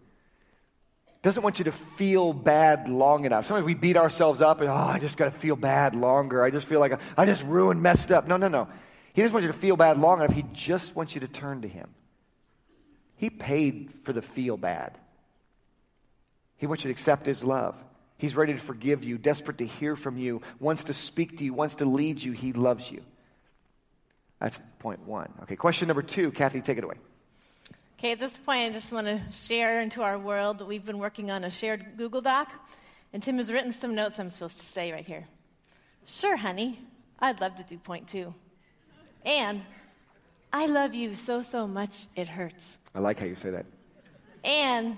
doesn't 1.23 1.43
want 1.43 1.59
you 1.59 1.65
to 1.65 1.73
feel 1.73 2.33
bad 2.33 2.89
long 2.89 3.25
enough. 3.25 3.47
Sometimes 3.47 3.67
we 3.67 3.75
beat 3.75 3.97
ourselves 3.97 4.41
up 4.41 4.61
and, 4.61 4.71
oh, 4.71 4.75
I 4.75 4.99
just 4.99 5.17
got 5.17 5.25
to 5.27 5.39
feel 5.39 5.57
bad 5.57 5.95
longer. 5.95 6.43
I 6.43 6.51
just 6.51 6.67
feel 6.67 6.81
like 6.81 7.01
I 7.17 7.27
just 7.27 7.43
ruined, 7.45 7.83
messed 7.83 8.13
up. 8.13 8.29
No, 8.29 8.37
no, 8.37 8.49
no. 8.49 8.69
He 9.13 9.23
doesn't 9.23 9.35
want 9.35 9.45
you 9.45 9.53
to 9.53 9.59
feel 9.59 9.77
bad 9.77 9.99
long 9.99 10.21
enough. 10.21 10.35
He 10.35 10.45
just 10.53 10.95
wants 10.95 11.15
you 11.15 11.21
to 11.23 11.29
turn 11.29 11.63
to 11.63 11.69
Him. 11.69 11.89
He 13.17 13.31
paid 13.31 13.93
for 14.05 14.13
the 14.13 14.23
feel 14.23 14.57
bad. 14.57 14.97
He 16.59 16.67
wants 16.67 16.85
you 16.85 16.89
to 16.89 16.93
accept 16.93 17.27
His 17.27 17.45
love. 17.45 17.75
He's 18.19 18.35
ready 18.35 18.55
to 18.55 18.59
forgive 18.59 19.05
you, 19.05 19.19
desperate 19.19 19.59
to 19.59 19.67
hear 19.67 19.95
from 19.95 20.17
you, 20.17 20.41
wants 20.59 20.85
to 20.85 20.95
speak 20.95 21.39
to 21.39 21.45
you, 21.45 21.53
wants 21.53 21.77
to 21.77 21.85
lead 21.85 22.23
you. 22.23 22.33
He 22.33 22.53
loves 22.53 22.91
you. 22.91 23.03
That's 24.41 24.61
point 24.79 25.07
one. 25.07 25.33
Okay, 25.43 25.57
question 25.57 25.89
number 25.89 26.03
two. 26.03 26.31
Kathy, 26.31 26.61
take 26.61 26.79
it 26.79 26.85
away. 26.85 26.97
Okay, 27.99 28.13
at 28.13 28.19
this 28.19 28.37
point, 28.37 28.71
I 28.71 28.75
just 28.75 28.93
want 28.93 29.07
to 29.07 29.21
share 29.33 29.81
into 29.81 30.03
our 30.03 30.19
world 30.19 30.59
that 30.59 30.67
we've 30.67 30.85
been 30.85 30.99
working 30.99 31.31
on 31.31 31.45
a 31.45 31.51
shared 31.51 31.97
Google 31.97 32.21
Doc, 32.21 32.53
and 33.13 33.23
Tim 33.23 33.39
has 33.39 33.51
written 33.51 33.73
some 33.73 33.95
notes 33.95 34.19
I'm 34.19 34.29
supposed 34.31 34.59
to 34.59 34.65
say 34.65 34.93
right 34.93 35.07
here. 35.07 35.25
Sure, 36.05 36.37
honey. 36.37 36.79
I'd 37.19 37.41
love 37.41 37.57
to 37.57 37.63
do 37.63 37.79
point 37.79 38.09
two. 38.09 38.35
And 39.25 39.65
I 40.53 40.67
love 40.67 40.95
you 40.95 41.15
so, 41.15 41.43
so 41.43 41.67
much 41.67 42.07
it 42.15 42.29
hurts. 42.29 42.77
I 42.97 43.01
like 43.01 43.21
how 43.21 43.27
you 43.27 43.35
say 43.35 43.51
that. 43.51 43.67
And 44.43 44.97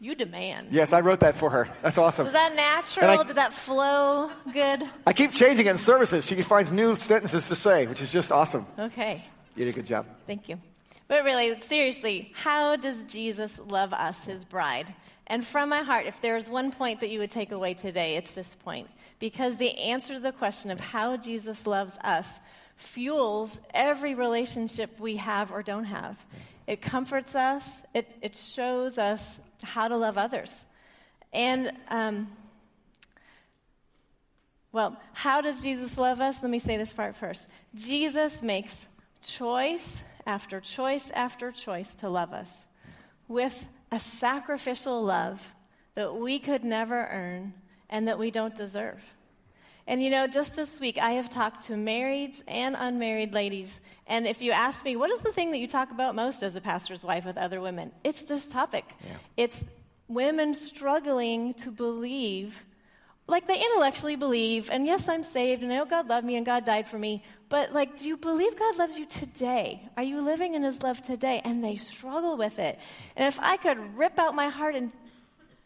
you 0.00 0.16
demand. 0.16 0.68
Yes, 0.72 0.92
I 0.92 1.00
wrote 1.00 1.20
that 1.20 1.36
for 1.36 1.48
her. 1.50 1.68
That's 1.80 1.96
awesome. 1.96 2.24
Was 2.24 2.32
that 2.34 2.56
natural? 2.56 3.20
I- 3.20 3.22
Did 3.22 3.36
that 3.36 3.54
flow 3.54 4.30
good? 4.52 4.82
I 5.06 5.12
keep 5.12 5.32
changing 5.32 5.66
it 5.66 5.70
in 5.70 5.78
services. 5.78 6.26
She 6.26 6.42
finds 6.42 6.72
new 6.72 6.96
sentences 6.96 7.46
to 7.48 7.54
say, 7.54 7.86
which 7.86 8.00
is 8.00 8.10
just 8.10 8.32
awesome. 8.32 8.66
Okay. 8.78 9.24
You 9.54 9.64
did 9.64 9.74
a 9.74 9.76
good 9.76 9.86
job. 9.86 10.06
Thank 10.26 10.48
you. 10.48 10.58
But 11.06 11.24
really, 11.24 11.60
seriously, 11.60 12.32
how 12.34 12.76
does 12.76 13.04
Jesus 13.04 13.60
love 13.64 13.92
us, 13.92 14.24
his 14.24 14.44
bride? 14.44 14.92
And 15.28 15.46
from 15.46 15.68
my 15.68 15.82
heart, 15.82 16.06
if 16.06 16.20
there's 16.20 16.48
one 16.48 16.72
point 16.72 17.00
that 17.00 17.10
you 17.10 17.20
would 17.20 17.30
take 17.30 17.52
away 17.52 17.74
today, 17.74 18.16
it's 18.16 18.32
this 18.32 18.56
point. 18.64 18.88
Because 19.20 19.56
the 19.56 19.76
answer 19.78 20.14
to 20.14 20.20
the 20.20 20.32
question 20.32 20.70
of 20.72 20.80
how 20.80 21.16
Jesus 21.16 21.66
loves 21.66 21.96
us 22.02 22.26
fuels 22.76 23.60
every 23.74 24.14
relationship 24.14 24.98
we 24.98 25.16
have 25.16 25.52
or 25.52 25.62
don't 25.62 25.84
have. 25.84 26.16
It 26.70 26.80
comforts 26.80 27.34
us, 27.34 27.68
it, 27.94 28.06
it 28.22 28.36
shows 28.36 28.96
us 28.96 29.40
how 29.60 29.88
to 29.88 29.96
love 29.96 30.16
others. 30.16 30.64
And, 31.32 31.72
um, 31.88 32.28
well, 34.70 34.96
how 35.12 35.40
does 35.40 35.62
Jesus 35.62 35.98
love 35.98 36.20
us? 36.20 36.40
Let 36.40 36.48
me 36.48 36.60
say 36.60 36.76
this 36.76 36.92
part 36.92 37.16
first. 37.16 37.48
Jesus 37.74 38.40
makes 38.40 38.86
choice 39.20 40.04
after 40.28 40.60
choice 40.60 41.10
after 41.12 41.50
choice 41.50 41.92
to 41.96 42.08
love 42.08 42.32
us 42.32 42.50
with 43.26 43.66
a 43.90 43.98
sacrificial 43.98 45.02
love 45.02 45.40
that 45.96 46.14
we 46.14 46.38
could 46.38 46.62
never 46.62 47.08
earn 47.10 47.52
and 47.88 48.06
that 48.06 48.16
we 48.16 48.30
don't 48.30 48.54
deserve. 48.54 49.02
And 49.90 50.00
you 50.00 50.08
know, 50.08 50.28
just 50.28 50.54
this 50.54 50.78
week, 50.78 50.98
I 50.98 51.14
have 51.14 51.30
talked 51.30 51.66
to 51.66 51.76
married 51.76 52.36
and 52.46 52.76
unmarried 52.78 53.34
ladies. 53.34 53.80
And 54.06 54.24
if 54.24 54.40
you 54.40 54.52
ask 54.52 54.84
me, 54.84 54.94
what 54.94 55.10
is 55.10 55.20
the 55.20 55.32
thing 55.32 55.50
that 55.50 55.58
you 55.58 55.66
talk 55.66 55.90
about 55.90 56.14
most 56.14 56.44
as 56.44 56.54
a 56.54 56.60
pastor's 56.60 57.02
wife 57.02 57.24
with 57.24 57.36
other 57.36 57.60
women? 57.60 57.90
It's 58.04 58.22
this 58.22 58.46
topic. 58.46 58.84
Yeah. 59.04 59.16
It's 59.36 59.64
women 60.06 60.54
struggling 60.54 61.54
to 61.54 61.72
believe, 61.72 62.54
like 63.26 63.48
they 63.48 63.60
intellectually 63.60 64.14
believe, 64.14 64.70
and 64.70 64.86
yes, 64.86 65.08
I'm 65.08 65.24
saved, 65.24 65.64
and 65.64 65.72
I 65.72 65.78
know 65.78 65.86
God 65.86 66.08
loved 66.08 66.24
me, 66.24 66.36
and 66.36 66.46
God 66.46 66.64
died 66.64 66.86
for 66.86 66.98
me. 66.98 67.24
But, 67.48 67.72
like, 67.72 67.98
do 67.98 68.06
you 68.06 68.16
believe 68.16 68.56
God 68.56 68.76
loves 68.76 68.96
you 68.96 69.06
today? 69.06 69.88
Are 69.96 70.04
you 70.04 70.20
living 70.20 70.54
in 70.54 70.62
His 70.62 70.84
love 70.84 71.02
today? 71.02 71.42
And 71.44 71.64
they 71.64 71.78
struggle 71.78 72.36
with 72.36 72.60
it. 72.60 72.78
And 73.16 73.26
if 73.26 73.40
I 73.40 73.56
could 73.56 73.98
rip 73.98 74.20
out 74.20 74.36
my 74.36 74.50
heart 74.50 74.76
and 74.76 74.92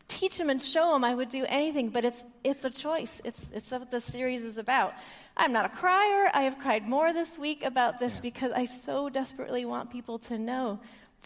teach 0.09 0.37
them 0.39 0.51
and 0.51 0.63
show 0.63 0.93
them, 0.93 1.05
I 1.05 1.15
would 1.15 1.29
do 1.29 1.45
anything. 1.49 1.89
But 1.89 2.05
it's, 2.05 2.25
it's 2.43 2.65
a 2.65 2.71
choice. 2.71 3.21
It's, 3.25 3.41
it's 3.53 3.71
what 3.71 3.91
the 3.91 4.01
series 4.01 4.45
is 4.45 4.59
about. 4.59 4.95
I'm 5.37 5.53
not 5.53 5.65
a 5.65 5.69
crier. 5.69 6.31
I 6.33 6.43
have 6.43 6.59
cried 6.59 6.89
more 6.89 7.13
this 7.13 7.39
week 7.39 7.65
about 7.65 7.99
this 7.99 8.15
Yeah. 8.17 8.21
because 8.23 8.53
I 8.53 8.67
so 8.67 9.09
desperately 9.09 9.65
want 9.65 9.91
people 9.91 10.19
to 10.21 10.39
know, 10.39 10.79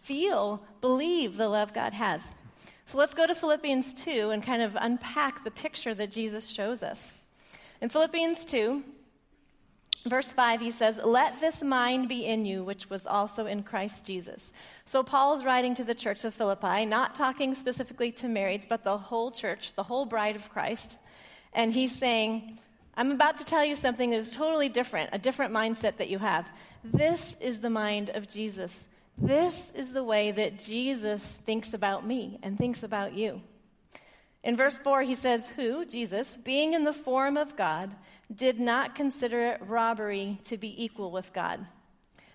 feel, 0.02 0.62
believe 0.80 1.36
the 1.36 1.48
love 1.48 1.74
God 1.74 1.92
has. 1.92 2.22
So 2.86 2.96
let's 2.96 3.12
go 3.12 3.26
to 3.26 3.34
Philippians 3.34 3.92
2 4.04 4.30
and 4.30 4.42
kind 4.42 4.62
of 4.62 4.74
unpack 4.80 5.44
the 5.44 5.50
picture 5.50 5.94
that 5.94 6.10
Jesus 6.10 6.48
shows 6.48 6.82
us. 6.82 7.12
In 7.82 7.90
Philippians 7.90 8.46
2, 8.46 8.82
Verse 10.06 10.32
5, 10.32 10.60
he 10.60 10.70
says, 10.70 11.00
Let 11.04 11.40
this 11.40 11.62
mind 11.62 12.08
be 12.08 12.24
in 12.24 12.44
you, 12.46 12.64
which 12.64 12.88
was 12.88 13.06
also 13.06 13.46
in 13.46 13.62
Christ 13.62 14.04
Jesus. 14.04 14.52
So 14.86 15.02
Paul's 15.02 15.44
writing 15.44 15.74
to 15.74 15.84
the 15.84 15.94
church 15.94 16.24
of 16.24 16.34
Philippi, 16.34 16.86
not 16.86 17.14
talking 17.14 17.54
specifically 17.54 18.12
to 18.12 18.26
marrieds, 18.26 18.68
but 18.68 18.84
the 18.84 18.96
whole 18.96 19.30
church, 19.30 19.72
the 19.74 19.82
whole 19.82 20.06
bride 20.06 20.36
of 20.36 20.48
Christ. 20.50 20.96
And 21.52 21.72
he's 21.72 21.94
saying, 21.94 22.58
I'm 22.94 23.10
about 23.10 23.38
to 23.38 23.44
tell 23.44 23.64
you 23.64 23.76
something 23.76 24.10
that 24.10 24.16
is 24.16 24.30
totally 24.30 24.68
different, 24.68 25.10
a 25.12 25.18
different 25.18 25.52
mindset 25.52 25.96
that 25.98 26.08
you 26.08 26.18
have. 26.18 26.48
This 26.84 27.36
is 27.40 27.60
the 27.60 27.70
mind 27.70 28.10
of 28.10 28.28
Jesus. 28.28 28.86
This 29.18 29.72
is 29.74 29.92
the 29.92 30.04
way 30.04 30.30
that 30.30 30.60
Jesus 30.60 31.22
thinks 31.44 31.74
about 31.74 32.06
me 32.06 32.38
and 32.42 32.56
thinks 32.56 32.82
about 32.82 33.14
you. 33.14 33.42
In 34.44 34.56
verse 34.56 34.78
4, 34.78 35.02
he 35.02 35.16
says, 35.16 35.48
Who, 35.48 35.84
Jesus, 35.84 36.36
being 36.36 36.72
in 36.72 36.84
the 36.84 36.92
form 36.92 37.36
of 37.36 37.56
God, 37.56 37.94
did 38.34 38.60
not 38.60 38.94
consider 38.94 39.52
it 39.52 39.60
robbery 39.66 40.40
to 40.44 40.56
be 40.56 40.82
equal 40.82 41.10
with 41.10 41.32
God. 41.32 41.64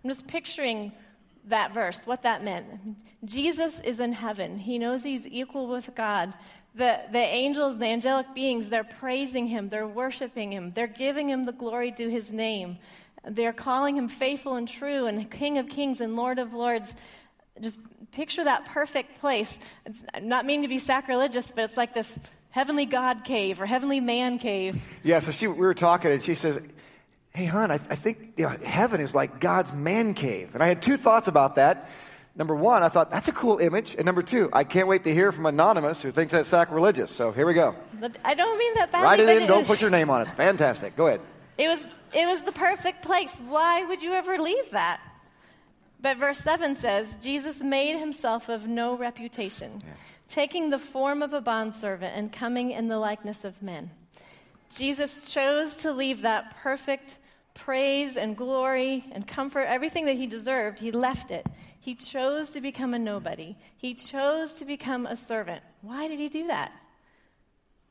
I'm 0.03 0.09
just 0.09 0.27
picturing 0.27 0.91
that 1.45 1.73
verse, 1.73 2.05
what 2.05 2.23
that 2.23 2.43
meant. 2.43 2.65
Jesus 3.25 3.79
is 3.83 3.99
in 3.99 4.13
heaven, 4.13 4.57
he 4.57 4.77
knows 4.77 5.03
he's 5.03 5.27
equal 5.27 5.67
with 5.67 5.93
God. 5.95 6.33
The, 6.75 7.01
the 7.11 7.19
angels, 7.19 7.77
the 7.77 7.85
angelic 7.85 8.33
beings, 8.33 8.67
they're 8.67 8.83
praising 8.83 9.45
him, 9.47 9.69
they're 9.69 9.87
worshiping 9.87 10.51
him, 10.51 10.71
they're 10.73 10.87
giving 10.87 11.29
him 11.29 11.45
the 11.45 11.51
glory 11.51 11.91
to 11.91 12.09
his 12.09 12.31
name. 12.31 12.79
They're 13.25 13.53
calling 13.53 13.95
him 13.95 14.09
faithful 14.09 14.55
and 14.55 14.67
true 14.67 15.05
and 15.05 15.29
King 15.31 15.57
of 15.57 15.69
kings 15.69 16.01
and 16.01 16.15
Lord 16.15 16.39
of 16.39 16.53
lords. 16.53 16.93
Just 17.61 17.79
picture 18.11 18.43
that 18.43 18.65
perfect 18.65 19.19
place. 19.19 19.59
It's 19.85 20.03
not 20.21 20.45
meaning 20.45 20.63
to 20.63 20.67
be 20.67 20.79
sacrilegious, 20.79 21.51
but 21.55 21.63
it's 21.65 21.77
like 21.77 21.93
this 21.93 22.17
heavenly 22.53 22.85
God 22.85 23.23
cave 23.23 23.59
or 23.59 23.65
heavenly 23.65 23.99
man 23.99 24.37
cave. 24.39 24.81
Yeah, 25.03 25.19
so 25.19 25.31
she, 25.31 25.47
we 25.47 25.57
were 25.57 25.73
talking, 25.73 26.11
and 26.11 26.23
she 26.23 26.33
says, 26.33 26.57
Hey, 27.33 27.45
hon, 27.45 27.71
I, 27.71 27.75
I 27.75 27.95
think 27.95 28.33
you 28.37 28.45
know, 28.45 28.55
heaven 28.63 29.01
is 29.01 29.13
like 29.13 29.41
God's 29.41 29.73
man 29.73 30.13
cave. 30.13 30.51
And 30.53 30.63
I 30.63 30.67
had 30.67 30.81
two 30.81 30.95
thoughts 30.95 31.27
about 31.27 31.55
that. 31.55 31.89
Number 32.35 32.55
one, 32.55 32.83
I 32.83 32.89
thought, 32.89 33.11
that's 33.11 33.27
a 33.27 33.31
cool 33.31 33.57
image. 33.57 33.95
And 33.95 34.05
number 34.05 34.21
two, 34.21 34.49
I 34.53 34.63
can't 34.63 34.87
wait 34.87 35.03
to 35.03 35.13
hear 35.13 35.31
from 35.31 35.45
Anonymous 35.45 36.01
who 36.01 36.11
thinks 36.11 36.31
that's 36.31 36.47
sacrilegious. 36.47 37.11
So 37.11 37.31
here 37.31 37.45
we 37.45 37.53
go. 37.53 37.75
But 37.99 38.15
I 38.23 38.33
don't 38.33 38.57
mean 38.57 38.73
that 38.75 38.91
badly. 38.91 39.07
Write 39.07 39.19
it 39.19 39.41
in, 39.41 39.47
don't 39.47 39.67
put 39.67 39.81
your 39.81 39.89
name 39.89 40.09
on 40.09 40.21
it. 40.21 40.29
Fantastic. 40.29 40.95
Go 40.95 41.07
ahead. 41.07 41.21
It 41.57 41.67
was, 41.67 41.85
it 42.13 42.27
was 42.27 42.43
the 42.43 42.51
perfect 42.51 43.01
place. 43.03 43.35
Why 43.47 43.83
would 43.83 44.01
you 44.01 44.13
ever 44.13 44.37
leave 44.37 44.71
that? 44.71 45.01
But 46.01 46.17
verse 46.17 46.39
7 46.39 46.75
says, 46.75 47.17
Jesus 47.21 47.61
made 47.61 47.97
himself 47.97 48.49
of 48.49 48.67
no 48.67 48.95
reputation, 48.95 49.81
taking 50.33 50.71
the 50.71 50.79
form 50.79 51.21
of 51.21 51.31
a 51.31 51.39
bondservant 51.39 52.17
and 52.17 52.33
coming 52.33 52.71
in 52.71 52.87
the 52.87 52.97
likeness 52.97 53.45
of 53.45 53.61
men. 53.61 53.91
Jesus 54.75 55.31
chose 55.31 55.75
to 55.75 55.91
leave 55.91 56.23
that 56.23 56.57
perfect 56.57 57.19
praise 57.53 58.17
and 58.17 58.35
glory 58.35 59.05
and 59.11 59.27
comfort, 59.27 59.65
everything 59.65 60.05
that 60.05 60.15
he 60.15 60.25
deserved, 60.25 60.79
he 60.79 60.91
left 60.91 61.29
it. 61.29 61.45
He 61.79 61.93
chose 61.93 62.49
to 62.49 62.61
become 62.61 62.95
a 62.95 62.99
nobody. 62.99 63.55
He 63.77 63.93
chose 63.93 64.53
to 64.53 64.65
become 64.65 65.05
a 65.05 65.15
servant. 65.15 65.61
Why 65.81 66.07
did 66.07 66.19
he 66.19 66.29
do 66.29 66.47
that? 66.47 66.71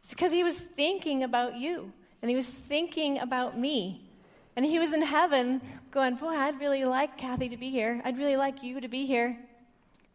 It's 0.02 0.10
because 0.10 0.32
he 0.32 0.42
was 0.42 0.58
thinking 0.58 1.22
about 1.22 1.54
you 1.54 1.92
and 2.22 2.28
he 2.28 2.34
was 2.34 2.48
thinking 2.48 3.20
about 3.20 3.56
me. 3.56 4.10
And 4.56 4.66
he 4.66 4.80
was 4.80 4.92
in 4.92 5.02
heaven 5.02 5.60
going, 5.92 6.16
Boy, 6.16 6.34
I'd 6.34 6.58
really 6.58 6.84
like 6.84 7.16
Kathy 7.16 7.50
to 7.50 7.56
be 7.56 7.70
here. 7.70 8.02
I'd 8.04 8.18
really 8.18 8.36
like 8.36 8.64
you 8.64 8.80
to 8.80 8.88
be 8.88 9.06
here. 9.06 9.38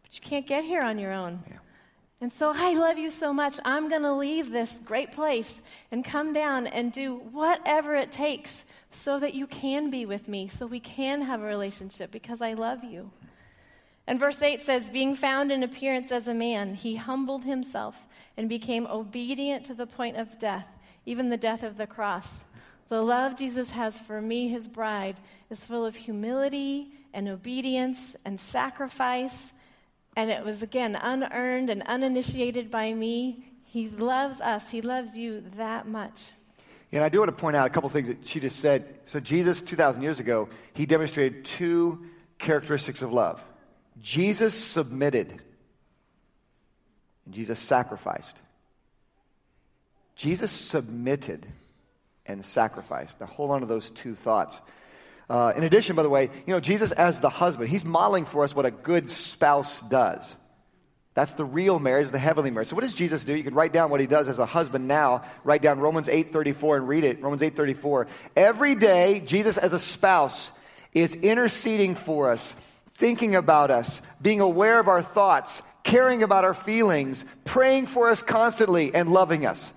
But 0.04 0.14
you 0.14 0.22
can't 0.22 0.46
get 0.46 0.66
here 0.66 0.82
on 0.82 1.00
your 1.00 1.14
own. 1.14 1.42
Yeah. 1.50 1.60
And 2.20 2.34
so 2.34 2.52
I 2.54 2.74
love 2.74 2.98
you 2.98 3.12
so 3.12 3.32
much. 3.32 3.60
I'm 3.64 3.90
going 3.90 4.02
to 4.02 4.14
leave 4.14 4.50
this 4.52 4.80
great 4.84 5.12
place 5.12 5.62
and 5.92 6.04
come 6.04 6.34
down 6.34 6.66
and 6.66 6.92
do 6.92 7.16
whatever 7.16 7.96
it 7.96 8.12
takes 8.12 8.66
so 8.90 9.20
that 9.20 9.36
you 9.36 9.46
can 9.46 9.92
be 9.92 10.06
with 10.06 10.28
me, 10.28 10.48
so 10.48 10.66
we 10.66 10.80
can 10.80 11.22
have 11.22 11.42
a 11.42 11.46
relationship 11.46 12.10
because 12.10 12.42
I 12.42 12.54
love 12.54 12.84
you. 12.84 13.12
And 14.08 14.20
verse 14.20 14.42
8 14.42 14.62
says, 14.62 14.90
Being 14.90 15.16
found 15.16 15.52
in 15.52 15.62
appearance 15.62 16.12
as 16.12 16.28
a 16.28 16.34
man, 16.34 16.74
he 16.74 16.96
humbled 16.96 17.44
himself 17.44 18.08
and 18.38 18.48
became 18.48 18.88
obedient 18.88 19.66
to 19.66 19.74
the 19.74 19.86
point 19.86 20.16
of 20.16 20.40
death, 20.40 20.68
even 21.06 21.30
the 21.30 21.38
death 21.38 21.62
of 21.62 21.78
the 21.78 21.88
cross. 21.88 22.44
The 22.88 23.02
love 23.02 23.36
Jesus 23.36 23.72
has 23.72 24.00
for 24.00 24.22
me, 24.22 24.48
his 24.48 24.66
bride, 24.66 25.20
is 25.50 25.66
full 25.66 25.86
of 25.86 25.96
humility 25.96 26.90
and 27.14 27.28
obedience 27.28 28.16
and 28.24 28.40
sacrifice. 28.40 29.52
And 30.18 30.32
it 30.32 30.44
was, 30.44 30.64
again, 30.64 30.96
unearned 30.96 31.70
and 31.70 31.84
uninitiated 31.84 32.72
by 32.72 32.92
me. 32.92 33.46
He 33.66 33.88
loves 33.88 34.42
us, 34.42 34.68
he 34.68 34.82
loves 34.82 35.16
you 35.16 35.44
that 35.58 35.88
much. 35.88 36.32
And 36.92 37.04
I 37.04 37.10
do 37.10 37.20
want 37.20 37.30
to 37.30 37.40
point 37.40 37.56
out 37.56 37.68
a 37.68 37.70
couple 37.70 37.88
things 37.90 38.08
that 38.08 38.28
she 38.28 38.40
just 38.40 38.60
said. 38.60 39.00
So, 39.06 39.20
Jesus, 39.20 39.62
2,000 39.62 40.02
years 40.02 40.20
ago, 40.20 40.50
he 40.74 40.88
demonstrated 40.88 41.46
two 41.46 42.08
characteristics 42.40 43.04
of 43.04 43.14
love 43.14 43.44
Jesus 44.02 44.56
submitted, 44.56 45.40
and 47.26 47.34
Jesus 47.36 47.60
sacrificed. 47.60 48.42
Jesus 50.16 50.52
submitted 50.52 51.46
and 52.26 52.44
sacrificed. 52.44 53.20
Now, 53.20 53.28
hold 53.28 53.52
on 53.52 53.62
to 53.62 53.68
those 53.68 53.92
two 53.92 54.16
thoughts. 54.16 54.60
Uh, 55.30 55.54
in 55.56 55.64
addition, 55.64 55.96
by 55.96 56.04
the 56.04 56.10
way, 56.10 56.30
you 56.46 56.54
know, 56.54 56.60
Jesus 56.60 56.92
as 56.92 57.20
the 57.20 57.30
husband, 57.30 57.70
he's 57.70 57.84
modeling 57.84 58.26
for 58.26 58.44
us 58.44 58.56
what 58.56 58.66
a 58.66 58.72
good 58.72 59.10
spouse 59.10 59.82
does. 59.82 60.36
That's 61.18 61.34
the 61.34 61.46
real 61.46 61.80
marriage, 61.80 62.12
the 62.12 62.20
heavenly 62.20 62.52
marriage. 62.52 62.68
So 62.68 62.76
what 62.76 62.84
does 62.84 62.94
Jesus 62.94 63.26
do? 63.26 63.36
You 63.36 63.44
can 63.44 63.56
write 63.56 63.74
down 63.74 63.90
what 63.90 64.00
he 64.00 64.06
does 64.06 64.28
as 64.28 64.38
a 64.38 64.46
husband 64.46 64.88
now. 64.88 65.24
Write 65.44 65.64
down 65.64 65.80
Romans 65.80 66.08
8:34 66.08 66.78
and 66.78 66.88
read 66.88 67.04
it. 67.04 67.22
Romans 67.24 67.42
8:34. 67.42 68.06
Every 68.36 68.76
day, 68.76 69.22
Jesus 69.22 69.58
as 69.58 69.74
a 69.74 69.80
spouse 69.80 70.52
is 70.94 71.16
interceding 71.16 71.96
for 71.96 72.30
us, 72.30 72.54
thinking 72.94 73.36
about 73.36 73.72
us, 73.72 74.02
being 74.22 74.42
aware 74.42 74.80
of 74.80 74.88
our 74.88 75.02
thoughts, 75.02 75.64
caring 75.84 76.22
about 76.22 76.46
our 76.46 76.54
feelings, 76.54 77.26
praying 77.46 77.88
for 77.88 78.10
us 78.10 78.22
constantly 78.22 78.94
and 78.94 79.12
loving 79.12 79.46
us. 79.46 79.74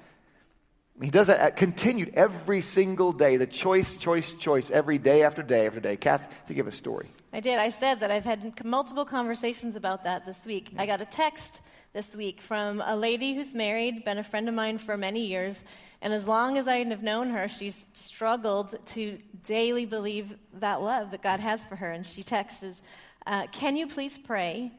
He 1.03 1.11
does 1.11 1.29
that 1.29 1.57
continued 1.57 2.13
every 2.15 2.61
single 2.61 3.13
day, 3.13 3.39
the 3.39 3.47
choice, 3.47 3.97
choice, 3.97 4.33
choice, 4.33 4.71
every 4.71 4.99
day 4.99 5.23
after 5.23 5.43
day 5.43 5.67
after 5.67 5.81
day. 5.81 5.97
Kath, 5.97 6.29
to 6.49 6.55
give 6.55 6.67
a 6.67 6.73
story. 6.73 7.09
I 7.33 7.41
did. 7.41 7.59
I 7.59 7.71
said 7.71 8.01
that 8.01 8.11
I've 8.11 8.25
had 8.25 8.65
multiple 8.65 9.07
conversations 9.07 9.77
about 9.77 10.03
that 10.03 10.27
this 10.27 10.45
week. 10.45 10.73
I 10.77 10.85
got 10.85 11.01
a 11.01 11.07
text 11.07 11.63
this 11.95 12.15
week 12.15 12.41
from 12.41 12.83
a 12.85 12.95
lady 12.95 13.35
who's 13.35 13.55
married, 13.55 14.05
been 14.05 14.19
a 14.19 14.25
friend 14.25 14.49
of 14.49 14.55
mine 14.55 14.77
for 14.77 14.97
many 14.97 15.27
years, 15.27 15.65
and 16.03 16.13
as 16.13 16.27
long 16.27 16.59
as 16.59 16.69
I 16.69 16.85
have 16.85 17.03
known 17.03 17.31
her, 17.31 17.49
she's 17.49 17.87
struggled 17.95 18.75
to 18.89 19.19
daily 19.45 19.87
believe 19.87 20.35
that 20.55 20.83
love 20.83 21.11
that 21.13 21.23
God 21.23 21.41
has 21.41 21.65
for 21.65 21.77
her. 21.77 21.91
And 21.93 22.07
she 22.07 22.23
texts, 22.23 22.83
uh, 23.27 23.47
Can 23.49 23.77
you 23.77 23.87
please 23.87 24.19
pray? 24.19 24.73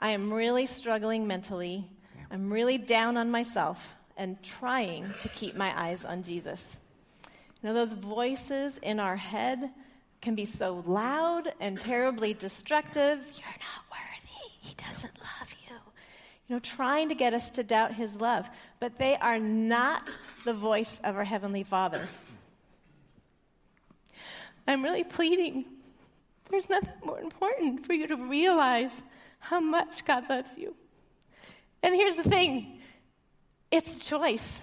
I 0.00 0.10
am 0.10 0.32
really 0.32 0.66
struggling 0.66 1.26
mentally. 1.26 1.88
I'm 2.30 2.52
really 2.52 2.78
down 2.78 3.16
on 3.16 3.30
myself 3.30 3.95
and 4.16 4.42
trying 4.42 5.12
to 5.20 5.28
keep 5.28 5.56
my 5.56 5.78
eyes 5.78 6.04
on 6.04 6.22
Jesus. 6.22 6.76
You 7.62 7.68
know, 7.68 7.74
those 7.74 7.92
voices 7.92 8.78
in 8.82 9.00
our 9.00 9.16
head 9.16 9.70
can 10.20 10.34
be 10.34 10.44
so 10.44 10.82
loud 10.86 11.52
and 11.60 11.78
terribly 11.78 12.34
destructive. 12.34 13.18
You're 13.18 13.46
not 13.46 13.84
worthy. 13.90 14.50
He 14.60 14.74
doesn't 14.74 15.18
love 15.18 15.54
you. 15.68 15.76
You 16.48 16.56
know, 16.56 16.60
trying 16.60 17.08
to 17.08 17.14
get 17.14 17.34
us 17.34 17.50
to 17.50 17.62
doubt 17.62 17.94
his 17.94 18.14
love. 18.16 18.46
But 18.80 18.98
they 18.98 19.16
are 19.16 19.38
not 19.38 20.08
the 20.44 20.54
voice 20.54 21.00
of 21.04 21.16
our 21.16 21.24
Heavenly 21.24 21.64
Father. 21.64 22.08
I'm 24.68 24.82
really 24.82 25.04
pleading. 25.04 25.64
There's 26.50 26.68
nothing 26.68 26.94
more 27.04 27.20
important 27.20 27.86
for 27.86 27.92
you 27.92 28.06
to 28.08 28.16
realize 28.16 29.00
how 29.38 29.60
much 29.60 30.04
God 30.04 30.28
loves 30.28 30.50
you. 30.56 30.74
And 31.82 31.94
here's 31.94 32.16
the 32.16 32.24
thing 32.24 32.75
it's 33.70 33.96
a 33.96 34.08
choice. 34.08 34.60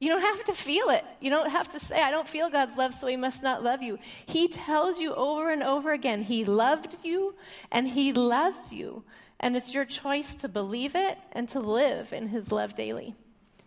You 0.00 0.08
don't 0.08 0.22
have 0.22 0.44
to 0.44 0.54
feel 0.54 0.88
it. 0.88 1.04
You 1.20 1.28
don't 1.28 1.50
have 1.50 1.68
to 1.70 1.78
say, 1.78 2.02
I 2.02 2.10
don't 2.10 2.28
feel 2.28 2.48
God's 2.48 2.76
love, 2.76 2.94
so 2.94 3.06
he 3.06 3.16
must 3.16 3.42
not 3.42 3.62
love 3.62 3.82
you. 3.82 3.98
He 4.24 4.48
tells 4.48 4.98
you 4.98 5.14
over 5.14 5.50
and 5.50 5.62
over 5.62 5.92
again, 5.92 6.22
He 6.22 6.46
loved 6.46 6.96
you 7.02 7.34
and 7.70 7.86
He 7.86 8.14
loves 8.14 8.72
you. 8.72 9.04
And 9.38 9.56
it's 9.56 9.74
your 9.74 9.84
choice 9.84 10.34
to 10.36 10.48
believe 10.48 10.94
it 10.94 11.18
and 11.32 11.48
to 11.50 11.60
live 11.60 12.12
in 12.14 12.28
His 12.28 12.50
love 12.50 12.74
daily. 12.74 13.14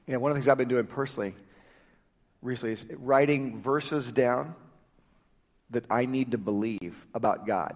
Yeah, 0.07 0.17
one 0.17 0.31
of 0.31 0.35
the 0.35 0.41
things 0.41 0.49
I've 0.49 0.57
been 0.57 0.67
doing 0.67 0.87
personally 0.87 1.35
recently 2.41 2.73
is 2.73 2.85
writing 2.97 3.61
verses 3.61 4.11
down 4.11 4.55
that 5.69 5.85
I 5.89 6.05
need 6.05 6.31
to 6.31 6.37
believe 6.37 7.05
about 7.13 7.45
God. 7.45 7.75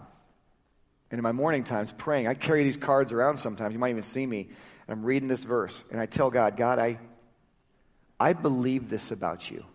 And 1.09 1.19
in 1.19 1.23
my 1.23 1.31
morning 1.31 1.63
times, 1.63 1.93
praying, 1.95 2.27
I 2.27 2.33
carry 2.33 2.63
these 2.63 2.77
cards 2.77 3.13
around 3.13 3.37
sometimes. 3.37 3.73
You 3.73 3.79
might 3.79 3.91
even 3.91 4.03
see 4.03 4.25
me. 4.25 4.49
I'm 4.89 5.03
reading 5.03 5.27
this 5.27 5.44
verse, 5.44 5.82
and 5.91 6.00
I 6.00 6.06
tell 6.06 6.29
God, 6.29 6.56
God, 6.56 6.79
I, 6.79 7.00
I 8.20 8.34
believe 8.34 8.89
this 8.89 9.12
about 9.12 9.51
you. 9.51 9.65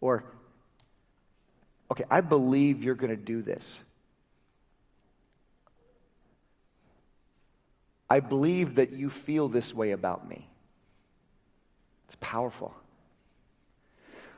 Or, 0.00 0.24
okay, 1.90 2.04
I 2.10 2.20
believe 2.20 2.82
you're 2.82 2.94
going 2.94 3.10
to 3.10 3.16
do 3.16 3.42
this. 3.42 3.78
I 8.08 8.20
believe 8.20 8.74
that 8.74 8.92
you 8.92 9.10
feel 9.10 9.48
this 9.48 9.72
way 9.72 9.92
about 9.92 10.28
me. 10.28 10.46
It's 12.06 12.16
powerful. 12.20 12.74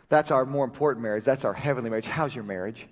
That's 0.09 0.31
our 0.31 0.47
more 0.47 0.65
important 0.65 1.03
marriage. 1.03 1.25
That's 1.25 1.45
our 1.45 1.53
heavenly 1.53 1.91
marriage. 1.91 2.07
How's 2.07 2.35
your 2.35 2.45
marriage? 2.45 2.87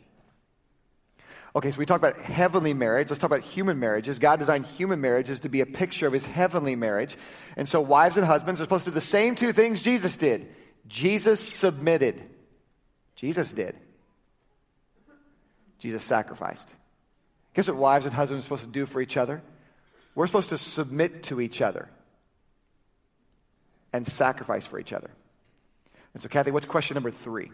Okay, 1.54 1.70
so 1.70 1.78
we 1.78 1.84
talk 1.84 1.98
about 1.98 2.18
heavenly 2.18 2.72
marriage. 2.72 3.10
Let's 3.10 3.20
talk 3.20 3.30
about 3.30 3.42
human 3.42 3.78
marriages. 3.78 4.18
God 4.18 4.38
designed 4.38 4.64
human 4.64 5.02
marriages 5.02 5.40
to 5.40 5.50
be 5.50 5.60
a 5.60 5.66
picture 5.66 6.06
of 6.06 6.12
his 6.12 6.24
heavenly 6.24 6.76
marriage. 6.76 7.16
And 7.56 7.68
so 7.68 7.80
wives 7.80 8.16
and 8.16 8.26
husbands 8.26 8.60
are 8.60 8.64
supposed 8.64 8.84
to 8.86 8.90
do 8.90 8.94
the 8.94 9.02
same 9.02 9.36
two 9.36 9.52
things 9.52 9.82
Jesus 9.82 10.16
did. 10.16 10.48
Jesus 10.88 11.46
submitted. 11.46 12.22
Jesus 13.16 13.52
did. 13.52 13.76
Jesus 15.78 16.02
sacrificed. 16.02 16.72
Guess 17.54 17.68
what 17.68 17.76
wives 17.76 18.06
and 18.06 18.14
husbands 18.14 18.44
are 18.44 18.46
supposed 18.46 18.64
to 18.64 18.68
do 18.68 18.86
for 18.86 19.02
each 19.02 19.18
other? 19.18 19.42
We're 20.14 20.26
supposed 20.26 20.50
to 20.50 20.58
submit 20.58 21.24
to 21.24 21.40
each 21.40 21.60
other 21.60 21.90
and 23.92 24.06
sacrifice 24.06 24.64
for 24.64 24.78
each 24.78 24.92
other. 24.92 25.10
And 26.14 26.22
so, 26.22 26.28
Kathy, 26.28 26.50
what's 26.50 26.66
question 26.66 26.94
number 26.94 27.10
three? 27.10 27.50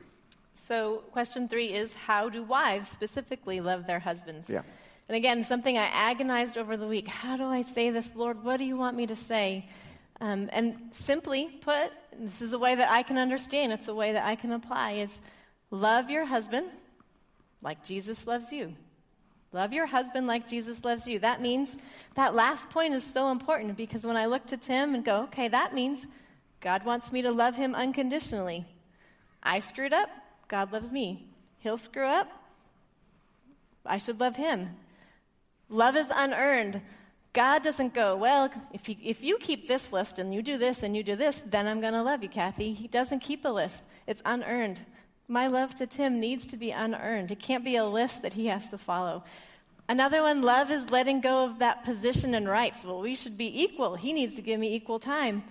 So, 0.68 1.02
question 1.12 1.48
three 1.48 1.72
is 1.72 1.94
how 1.94 2.28
do 2.28 2.42
wives 2.42 2.88
specifically 2.88 3.61
love 3.62 3.87
their 3.87 3.98
husbands? 3.98 4.50
Yeah. 4.50 4.61
And 5.09 5.16
again, 5.16 5.42
something 5.42 5.78
I 5.78 5.87
agonized 5.87 6.59
over 6.59 6.76
the 6.76 6.87
week. 6.87 7.09
How 7.09 7.38
do 7.38 7.44
I 7.44 7.62
say 7.62 7.88
this, 7.90 8.14
Lord? 8.14 8.44
What 8.44 8.59
do 8.59 8.64
you 8.64 8.76
want 8.76 8.94
me 8.94 9.07
to 9.07 9.16
say? 9.16 9.66
Um, 10.20 10.50
and 10.52 10.76
simply 10.92 11.48
put, 11.62 11.90
this 12.20 12.42
is 12.42 12.52
a 12.52 12.59
way 12.59 12.74
that 12.74 12.90
I 12.90 13.02
can 13.02 13.16
understand, 13.16 13.72
it's 13.72 13.88
a 13.88 13.94
way 13.94 14.12
that 14.12 14.26
I 14.26 14.35
can 14.35 14.52
apply, 14.52 14.92
is 14.92 15.18
love 15.70 16.11
your 16.11 16.26
husband 16.26 16.66
like 17.62 17.83
Jesus 17.83 18.26
loves 18.26 18.52
you. 18.52 18.74
Love 19.52 19.72
your 19.72 19.87
husband 19.87 20.26
like 20.26 20.46
Jesus 20.46 20.85
loves 20.85 21.09
you. 21.09 21.18
That 21.20 21.40
means 21.40 21.78
that 22.14 22.35
last 22.35 22.68
point 22.68 22.92
is 22.92 23.04
so 23.04 23.31
important 23.31 23.74
because 23.78 24.04
when 24.04 24.18
I 24.18 24.26
look 24.26 24.44
to 24.48 24.59
Tim 24.59 24.94
and 24.94 25.02
go, 25.02 25.22
okay, 25.22 25.48
that 25.48 25.72
means 25.72 26.07
God 26.61 26.85
wants 26.85 27.11
me 27.11 27.22
to 27.22 27.33
love 27.33 27.54
him 27.54 27.74
unconditionally. 27.74 28.66
I 29.42 29.61
screwed 29.61 29.94
up. 29.94 30.11
God 30.48 30.72
loves 30.72 30.92
me. 30.92 31.28
He'll 31.61 31.76
screw 31.76 32.06
up. 32.06 32.28
I 33.84 33.98
should 33.98 34.20
love 34.20 34.37
him. 34.37 34.70
Love 35.68 35.96
is 35.96 36.06
unearned. 36.11 36.80
God 37.32 37.62
doesn't 37.62 37.94
go, 37.94 38.16
well, 38.16 38.50
if 38.72 38.88
you, 38.88 38.96
if 39.02 39.22
you 39.22 39.37
keep 39.38 39.68
this 39.68 39.92
list 39.92 40.18
and 40.18 40.34
you 40.34 40.42
do 40.42 40.58
this 40.58 40.82
and 40.82 40.96
you 40.96 41.02
do 41.02 41.14
this, 41.14 41.42
then 41.46 41.66
I'm 41.66 41.80
going 41.80 41.92
to 41.92 42.02
love 42.02 42.22
you, 42.22 42.28
Kathy. 42.28 42.72
He 42.72 42.88
doesn't 42.88 43.20
keep 43.20 43.44
a 43.44 43.48
list, 43.48 43.84
it's 44.06 44.22
unearned. 44.24 44.80
My 45.28 45.46
love 45.46 45.74
to 45.74 45.87
Tim 45.87 46.18
needs 46.20 46.46
to 46.46 46.56
be 46.56 46.70
unearned. 46.70 47.30
It 47.30 47.38
can't 47.40 47.64
be 47.64 47.76
a 47.76 47.84
list 47.84 48.22
that 48.22 48.32
he 48.32 48.46
has 48.46 48.66
to 48.68 48.78
follow. 48.78 49.24
Another 49.87 50.22
one, 50.22 50.40
love 50.40 50.70
is 50.70 50.90
letting 50.90 51.20
go 51.20 51.44
of 51.44 51.58
that 51.58 51.84
position 51.84 52.34
and 52.34 52.48
rights. 52.48 52.82
Well, 52.82 53.00
we 53.00 53.14
should 53.14 53.37
be 53.37 53.62
equal. 53.62 53.96
He 53.96 54.14
needs 54.14 54.37
to 54.37 54.42
give 54.42 54.58
me 54.58 54.74
equal 54.74 54.98
time. 54.98 55.44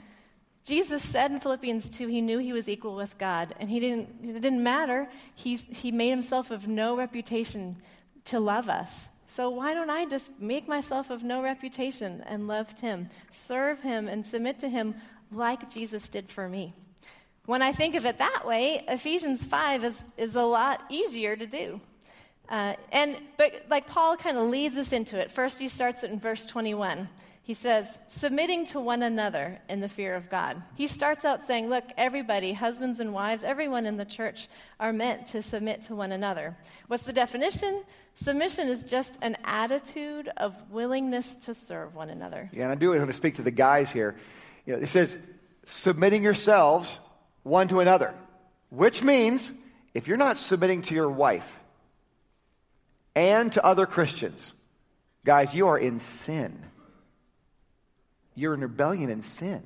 Jesus 0.68 1.02
said 1.02 1.32
in 1.32 1.40
Philippians 1.40 1.88
2, 1.98 2.08
he 2.08 2.20
knew 2.20 2.40
he 2.40 2.52
was 2.52 2.68
equal 2.68 2.94
with 2.94 3.18
God, 3.18 3.56
and 3.58 3.70
he 3.70 3.80
didn't, 3.80 4.10
it 4.22 4.42
didn't 4.42 4.62
matter. 4.62 5.08
He's, 5.34 5.66
he 5.70 5.94
made 5.94 6.10
himself 6.10 6.52
of 6.52 6.68
no 6.68 6.98
reputation 6.98 7.78
to 8.26 8.42
love 8.42 8.68
us. 8.68 9.08
So 9.28 9.50
why 9.50 9.74
don't 9.74 9.90
I 9.90 10.04
just 10.04 10.30
make 10.40 10.68
myself 10.68 11.10
of 11.10 11.24
no 11.24 11.42
reputation 11.42 12.22
and 12.28 12.50
love 12.50 12.70
him, 12.82 13.10
serve 13.32 13.80
him, 13.82 14.10
and 14.10 14.26
submit 14.26 14.60
to 14.60 14.68
him 14.68 14.96
like 15.32 15.70
Jesus 15.70 16.10
did 16.10 16.30
for 16.30 16.50
me? 16.50 16.74
When 17.46 17.62
I 17.62 17.72
think 17.72 17.96
of 17.96 18.06
it 18.06 18.20
that 18.20 18.46
way, 18.46 18.84
Ephesians 18.90 19.46
5 19.46 19.86
is, 19.86 20.02
is 20.18 20.36
a 20.36 20.44
lot 20.44 20.84
easier 20.90 21.38
to 21.38 21.48
do. 21.48 21.80
Uh, 22.50 22.74
and 22.92 23.16
but 23.38 23.54
like 23.70 23.88
Paul 23.88 24.18
kind 24.18 24.38
of 24.38 24.44
leads 24.44 24.76
us 24.76 24.92
into 24.92 25.18
it. 25.18 25.32
First, 25.32 25.60
he 25.60 25.70
starts 25.70 26.04
it 26.04 26.12
in 26.12 26.20
verse 26.20 26.46
21. 26.46 27.08
He 27.48 27.54
says, 27.54 27.98
submitting 28.10 28.66
to 28.68 28.80
one 28.82 29.02
another 29.02 29.60
in 29.70 29.80
the 29.80 29.88
fear 29.88 30.16
of 30.16 30.30
God. 30.30 30.62
He 30.76 30.86
starts 30.86 31.24
out 31.24 31.48
saying, 31.48 31.70
Look, 31.70 31.86
everybody, 31.96 32.52
husbands 32.52 33.00
and 33.00 33.14
wives, 33.14 33.42
everyone 33.42 33.86
in 33.86 33.96
the 33.96 34.04
church 34.04 34.50
are 34.82 34.92
meant 34.92 35.28
to 35.28 35.42
submit 35.42 35.84
to 35.84 35.96
one 35.96 36.12
another. 36.12 36.58
What's 36.88 37.04
the 37.04 37.14
definition? 37.14 37.86
Submission 38.16 38.68
is 38.68 38.84
just 38.84 39.18
an 39.22 39.38
attitude 39.46 40.30
of 40.36 40.54
willingness 40.70 41.36
to 41.44 41.54
serve 41.54 41.96
one 41.96 42.10
another. 42.10 42.50
Yeah, 42.52 42.64
and 42.64 42.74
I 42.74 42.76
do 42.76 42.90
want 42.90 43.08
to 43.08 43.14
speak 43.14 43.36
to 43.36 43.44
the 43.44 43.52
guys 43.52 43.94
here. 43.94 44.18
You 44.66 44.74
know, 44.74 44.82
it 44.82 44.88
says, 44.88 45.18
submitting 45.64 46.24
yourselves 46.24 47.00
one 47.44 47.70
to 47.70 47.80
another, 47.80 48.14
which 48.72 49.04
means 49.04 49.54
if 49.94 50.10
you're 50.10 50.18
not 50.18 50.38
submitting 50.38 50.82
to 50.82 50.94
your 50.94 51.10
wife 51.10 51.62
and 53.16 53.54
to 53.54 53.64
other 53.64 53.86
Christians, 53.86 54.52
guys, 55.24 55.56
you 55.56 55.70
are 55.70 55.78
in 55.78 56.00
sin 56.00 56.62
you're 58.38 58.54
in 58.54 58.62
rebellion 58.62 59.10
and 59.10 59.26
sin. 59.26 59.64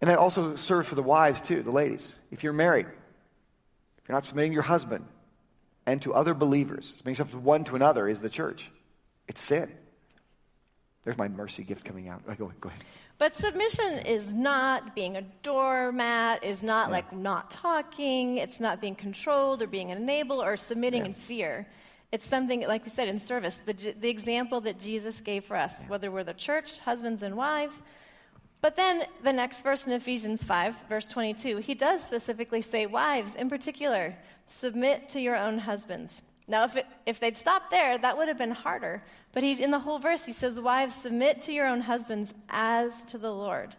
And 0.00 0.10
that 0.10 0.18
also 0.18 0.56
serves 0.56 0.88
for 0.88 0.96
the 0.96 1.02
wives, 1.02 1.40
too, 1.40 1.62
the 1.62 1.70
ladies. 1.70 2.14
If 2.30 2.42
you're 2.42 2.52
married, 2.52 2.86
if 2.86 4.08
you're 4.08 4.16
not 4.16 4.24
submitting 4.24 4.52
your 4.52 4.62
husband 4.62 5.04
and 5.86 6.02
to 6.02 6.12
other 6.12 6.34
believers, 6.34 6.88
submitting 6.88 7.12
yourself 7.12 7.30
to 7.30 7.38
one 7.38 7.64
to 7.64 7.76
another 7.76 8.08
is 8.08 8.20
the 8.20 8.28
church. 8.28 8.70
It's 9.28 9.40
sin. 9.40 9.72
There's 11.04 11.16
my 11.16 11.28
mercy 11.28 11.62
gift 11.62 11.84
coming 11.84 12.08
out. 12.08 12.26
Go, 12.36 12.52
go 12.60 12.68
ahead. 12.68 12.82
But 13.18 13.34
submission 13.34 14.00
is 14.00 14.32
not 14.32 14.94
being 14.94 15.16
a 15.16 15.22
doormat, 15.42 16.44
is 16.44 16.62
not 16.62 16.88
yeah. 16.88 16.92
like 16.92 17.12
not 17.12 17.50
talking, 17.50 18.38
it's 18.38 18.60
not 18.60 18.80
being 18.80 18.94
controlled 18.94 19.62
or 19.62 19.66
being 19.66 19.90
enabled 19.90 20.44
or 20.44 20.56
submitting 20.56 21.02
yeah. 21.02 21.08
in 21.08 21.14
fear. 21.14 21.66
It's 22.10 22.24
something, 22.24 22.62
like 22.66 22.84
we 22.84 22.90
said, 22.90 23.08
in 23.08 23.18
service, 23.18 23.60
the, 23.66 23.74
the 23.74 24.08
example 24.08 24.62
that 24.62 24.78
Jesus 24.78 25.20
gave 25.20 25.44
for 25.44 25.56
us, 25.56 25.74
whether 25.88 26.10
we're 26.10 26.24
the 26.24 26.32
church, 26.32 26.78
husbands 26.78 27.22
and 27.22 27.36
wives. 27.36 27.78
But 28.60 28.76
then 28.76 29.04
the 29.22 29.32
next 29.32 29.62
verse 29.62 29.86
in 29.86 29.92
Ephesians 29.92 30.42
5, 30.42 30.74
verse 30.88 31.06
22, 31.06 31.58
he 31.58 31.74
does 31.74 32.02
specifically 32.02 32.62
say, 32.62 32.86
Wives, 32.86 33.34
in 33.34 33.48
particular, 33.48 34.16
submit 34.46 35.10
to 35.10 35.20
your 35.20 35.36
own 35.36 35.58
husbands. 35.58 36.22
Now, 36.48 36.64
if, 36.64 36.76
it, 36.76 36.86
if 37.04 37.20
they'd 37.20 37.36
stopped 37.36 37.70
there, 37.70 37.98
that 37.98 38.16
would 38.16 38.26
have 38.28 38.38
been 38.38 38.50
harder. 38.50 39.02
But 39.32 39.42
he, 39.42 39.62
in 39.62 39.70
the 39.70 39.78
whole 39.78 39.98
verse, 39.98 40.24
he 40.24 40.32
says, 40.32 40.58
Wives, 40.58 40.94
submit 40.94 41.42
to 41.42 41.52
your 41.52 41.66
own 41.66 41.82
husbands 41.82 42.32
as 42.48 43.02
to 43.04 43.18
the 43.18 43.30
Lord. 43.30 43.76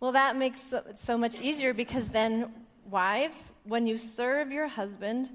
Well, 0.00 0.12
that 0.12 0.34
makes 0.34 0.72
it 0.72 0.98
so 0.98 1.18
much 1.18 1.38
easier 1.40 1.74
because 1.74 2.08
then, 2.08 2.52
wives, 2.86 3.52
when 3.64 3.86
you 3.86 3.98
serve 3.98 4.50
your 4.50 4.66
husband, 4.66 5.28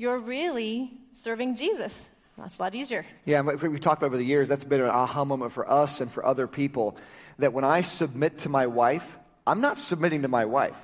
you're 0.00 0.18
really 0.18 0.90
serving 1.12 1.56
Jesus. 1.56 2.08
That's 2.38 2.58
a 2.58 2.62
lot 2.62 2.74
easier. 2.74 3.04
Yeah, 3.26 3.42
we've 3.42 3.80
talked 3.80 4.00
about 4.00 4.06
over 4.06 4.16
the 4.16 4.24
years, 4.24 4.48
that's 4.48 4.64
been 4.64 4.80
an 4.80 4.88
aha 4.88 5.26
moment 5.26 5.52
for 5.52 5.70
us 5.70 6.00
and 6.00 6.10
for 6.10 6.24
other 6.24 6.46
people. 6.46 6.96
That 7.38 7.52
when 7.52 7.64
I 7.64 7.82
submit 7.82 8.38
to 8.40 8.48
my 8.48 8.66
wife, 8.66 9.18
I'm 9.46 9.60
not 9.60 9.76
submitting 9.76 10.22
to 10.22 10.28
my 10.28 10.46
wife, 10.46 10.76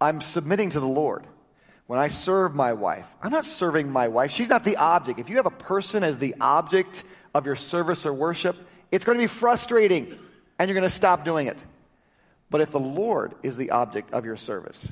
I'm 0.00 0.22
submitting 0.22 0.70
to 0.70 0.80
the 0.80 0.86
Lord. 0.86 1.26
When 1.86 1.98
I 1.98 2.08
serve 2.08 2.54
my 2.54 2.72
wife, 2.74 3.06
I'm 3.22 3.32
not 3.32 3.44
serving 3.44 3.90
my 3.90 4.08
wife. 4.08 4.30
She's 4.30 4.48
not 4.48 4.64
the 4.64 4.76
object. 4.76 5.18
If 5.18 5.30
you 5.30 5.36
have 5.36 5.46
a 5.46 5.50
person 5.50 6.02
as 6.02 6.18
the 6.18 6.34
object 6.40 7.02
of 7.34 7.46
your 7.46 7.56
service 7.56 8.04
or 8.04 8.12
worship, 8.12 8.56
it's 8.90 9.04
going 9.04 9.16
to 9.16 9.22
be 9.22 9.26
frustrating 9.26 10.18
and 10.58 10.68
you're 10.68 10.74
going 10.74 10.88
to 10.88 10.94
stop 10.94 11.24
doing 11.24 11.46
it. 11.46 11.62
But 12.50 12.60
if 12.60 12.70
the 12.70 12.80
Lord 12.80 13.34
is 13.42 13.56
the 13.56 13.70
object 13.70 14.12
of 14.12 14.26
your 14.26 14.36
service, 14.36 14.86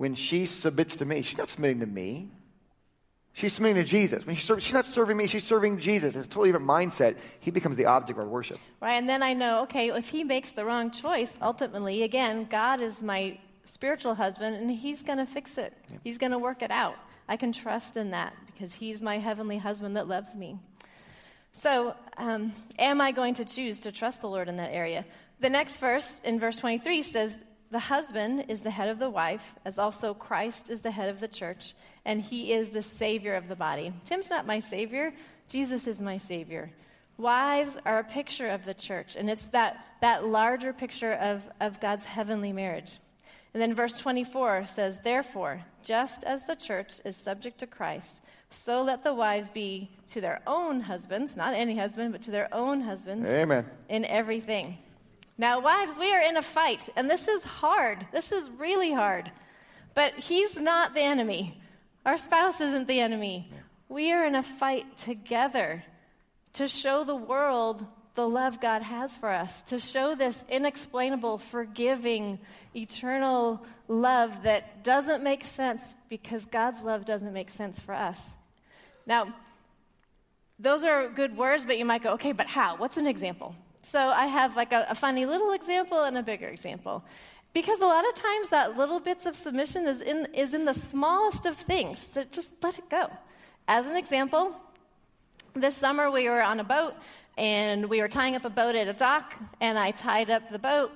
when 0.00 0.14
she 0.14 0.46
submits 0.46 0.96
to 0.96 1.04
me, 1.04 1.20
she's 1.20 1.36
not 1.36 1.50
submitting 1.50 1.80
to 1.80 1.86
me. 1.86 2.30
She's 3.34 3.52
submitting 3.52 3.84
to 3.84 3.84
Jesus. 3.84 4.24
When 4.24 4.34
she's 4.34 4.72
not 4.72 4.86
serving 4.86 5.14
me, 5.14 5.26
she's 5.26 5.44
serving 5.44 5.78
Jesus. 5.78 6.16
It's 6.16 6.26
a 6.26 6.30
totally 6.30 6.52
different 6.52 6.70
mindset. 6.70 7.16
He 7.40 7.50
becomes 7.50 7.76
the 7.76 7.84
object 7.84 8.18
of 8.18 8.24
our 8.24 8.26
worship. 8.26 8.58
Right, 8.80 8.94
and 8.94 9.06
then 9.06 9.22
I 9.22 9.34
know, 9.34 9.64
okay, 9.64 9.90
if 9.90 10.08
he 10.08 10.24
makes 10.24 10.52
the 10.52 10.64
wrong 10.64 10.90
choice, 10.90 11.30
ultimately, 11.42 12.02
again, 12.02 12.46
God 12.50 12.80
is 12.80 13.02
my 13.02 13.38
spiritual 13.66 14.14
husband, 14.14 14.56
and 14.56 14.70
he's 14.70 15.02
going 15.02 15.18
to 15.18 15.26
fix 15.26 15.58
it. 15.58 15.74
Yeah. 15.90 15.98
He's 16.02 16.16
going 16.16 16.32
to 16.32 16.38
work 16.38 16.62
it 16.62 16.70
out. 16.70 16.96
I 17.28 17.36
can 17.36 17.52
trust 17.52 17.98
in 17.98 18.12
that 18.12 18.32
because 18.46 18.72
he's 18.72 19.02
my 19.02 19.18
heavenly 19.18 19.58
husband 19.58 19.98
that 19.98 20.08
loves 20.08 20.34
me. 20.34 20.58
So, 21.52 21.94
um, 22.16 22.54
am 22.78 23.02
I 23.02 23.12
going 23.12 23.34
to 23.34 23.44
choose 23.44 23.80
to 23.80 23.92
trust 23.92 24.22
the 24.22 24.30
Lord 24.30 24.48
in 24.48 24.56
that 24.56 24.72
area? 24.72 25.04
The 25.40 25.50
next 25.50 25.76
verse, 25.76 26.10
in 26.24 26.40
verse 26.40 26.56
23, 26.56 27.02
says, 27.02 27.36
The 27.70 27.78
husband 27.78 28.46
is 28.48 28.62
the 28.62 28.70
head 28.70 28.88
of 28.88 28.98
the 28.98 29.10
wife, 29.10 29.54
as 29.64 29.78
also 29.78 30.12
Christ 30.12 30.70
is 30.70 30.80
the 30.80 30.90
head 30.90 31.08
of 31.08 31.20
the 31.20 31.28
church, 31.28 31.74
and 32.04 32.20
he 32.20 32.52
is 32.52 32.70
the 32.70 32.82
Savior 32.82 33.34
of 33.34 33.46
the 33.46 33.54
body. 33.54 33.92
Tim's 34.04 34.28
not 34.28 34.44
my 34.46 34.58
Savior, 34.58 35.12
Jesus 35.48 35.86
is 35.86 36.00
my 36.00 36.16
Savior. 36.16 36.72
Wives 37.16 37.76
are 37.86 38.00
a 38.00 38.04
picture 38.04 38.48
of 38.48 38.64
the 38.64 38.74
church, 38.74 39.14
and 39.14 39.30
it's 39.30 39.46
that, 39.48 39.84
that 40.00 40.26
larger 40.26 40.72
picture 40.72 41.12
of, 41.14 41.42
of 41.60 41.80
God's 41.80 42.04
heavenly 42.04 42.52
marriage. 42.52 42.98
And 43.54 43.62
then 43.62 43.74
verse 43.74 43.96
24 43.96 44.66
says, 44.66 45.00
Therefore, 45.04 45.60
just 45.82 46.24
as 46.24 46.46
the 46.46 46.56
church 46.56 46.94
is 47.04 47.16
subject 47.16 47.58
to 47.58 47.66
Christ, 47.66 48.20
so 48.50 48.82
let 48.82 49.04
the 49.04 49.14
wives 49.14 49.50
be 49.50 49.90
to 50.08 50.20
their 50.20 50.40
own 50.46 50.80
husbands, 50.80 51.36
not 51.36 51.54
any 51.54 51.76
husband, 51.76 52.10
but 52.10 52.22
to 52.22 52.32
their 52.32 52.52
own 52.52 52.80
husbands. 52.80 53.28
Amen. 53.28 53.64
In 53.88 54.04
everything. 54.04 54.78
Now, 55.40 55.60
wives, 55.60 55.96
we 55.98 56.12
are 56.12 56.20
in 56.20 56.36
a 56.36 56.42
fight, 56.42 56.86
and 56.96 57.08
this 57.08 57.26
is 57.26 57.42
hard. 57.44 58.06
This 58.12 58.30
is 58.30 58.50
really 58.58 58.92
hard. 58.92 59.32
But 59.94 60.12
he's 60.18 60.58
not 60.58 60.92
the 60.92 61.00
enemy. 61.00 61.58
Our 62.04 62.18
spouse 62.18 62.60
isn't 62.60 62.86
the 62.86 63.00
enemy. 63.00 63.50
We 63.88 64.12
are 64.12 64.26
in 64.26 64.34
a 64.34 64.42
fight 64.42 64.98
together 64.98 65.82
to 66.52 66.68
show 66.68 67.04
the 67.04 67.16
world 67.16 67.86
the 68.16 68.28
love 68.28 68.60
God 68.60 68.82
has 68.82 69.16
for 69.16 69.30
us, 69.30 69.62
to 69.62 69.78
show 69.78 70.14
this 70.14 70.44
inexplainable, 70.50 71.38
forgiving, 71.38 72.38
eternal 72.76 73.64
love 73.88 74.42
that 74.42 74.84
doesn't 74.84 75.22
make 75.22 75.46
sense 75.46 75.82
because 76.10 76.44
God's 76.44 76.82
love 76.82 77.06
doesn't 77.06 77.32
make 77.32 77.48
sense 77.48 77.80
for 77.80 77.94
us. 77.94 78.20
Now, 79.06 79.34
those 80.58 80.84
are 80.84 81.08
good 81.08 81.34
words, 81.34 81.64
but 81.64 81.78
you 81.78 81.86
might 81.86 82.02
go, 82.02 82.12
okay, 82.12 82.32
but 82.32 82.46
how? 82.46 82.76
What's 82.76 82.98
an 82.98 83.06
example? 83.06 83.54
So 83.90 83.98
I 83.98 84.26
have 84.26 84.56
like 84.56 84.72
a, 84.72 84.86
a 84.88 84.94
funny 84.94 85.26
little 85.26 85.52
example 85.52 86.04
and 86.04 86.16
a 86.16 86.22
bigger 86.22 86.48
example. 86.48 87.04
Because 87.52 87.80
a 87.80 87.86
lot 87.86 88.08
of 88.08 88.14
times 88.14 88.50
that 88.50 88.76
little 88.76 89.00
bits 89.00 89.26
of 89.26 89.34
submission 89.34 89.86
is 89.86 90.00
in, 90.00 90.28
is 90.32 90.54
in 90.54 90.64
the 90.64 90.74
smallest 90.74 91.46
of 91.46 91.56
things. 91.56 91.98
So 92.12 92.24
just 92.30 92.50
let 92.62 92.78
it 92.78 92.88
go. 92.88 93.10
As 93.66 93.86
an 93.86 93.96
example, 93.96 94.54
this 95.54 95.76
summer 95.76 96.10
we 96.10 96.28
were 96.28 96.42
on 96.42 96.60
a 96.60 96.64
boat 96.64 96.94
and 97.36 97.86
we 97.86 98.00
were 98.00 98.08
tying 98.08 98.36
up 98.36 98.44
a 98.44 98.50
boat 98.50 98.74
at 98.74 98.86
a 98.86 98.92
dock, 98.92 99.34
and 99.60 99.78
I 99.78 99.92
tied 99.92 100.30
up 100.30 100.50
the 100.50 100.58
boat 100.58 100.92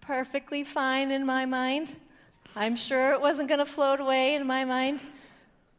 perfectly 0.00 0.62
fine 0.62 1.10
in 1.10 1.24
my 1.24 1.46
mind. 1.46 1.96
I'm 2.54 2.76
sure 2.76 3.12
it 3.12 3.20
wasn't 3.20 3.48
going 3.48 3.58
to 3.58 3.66
float 3.66 3.98
away 3.98 4.34
in 4.34 4.46
my 4.46 4.64
mind. 4.64 5.02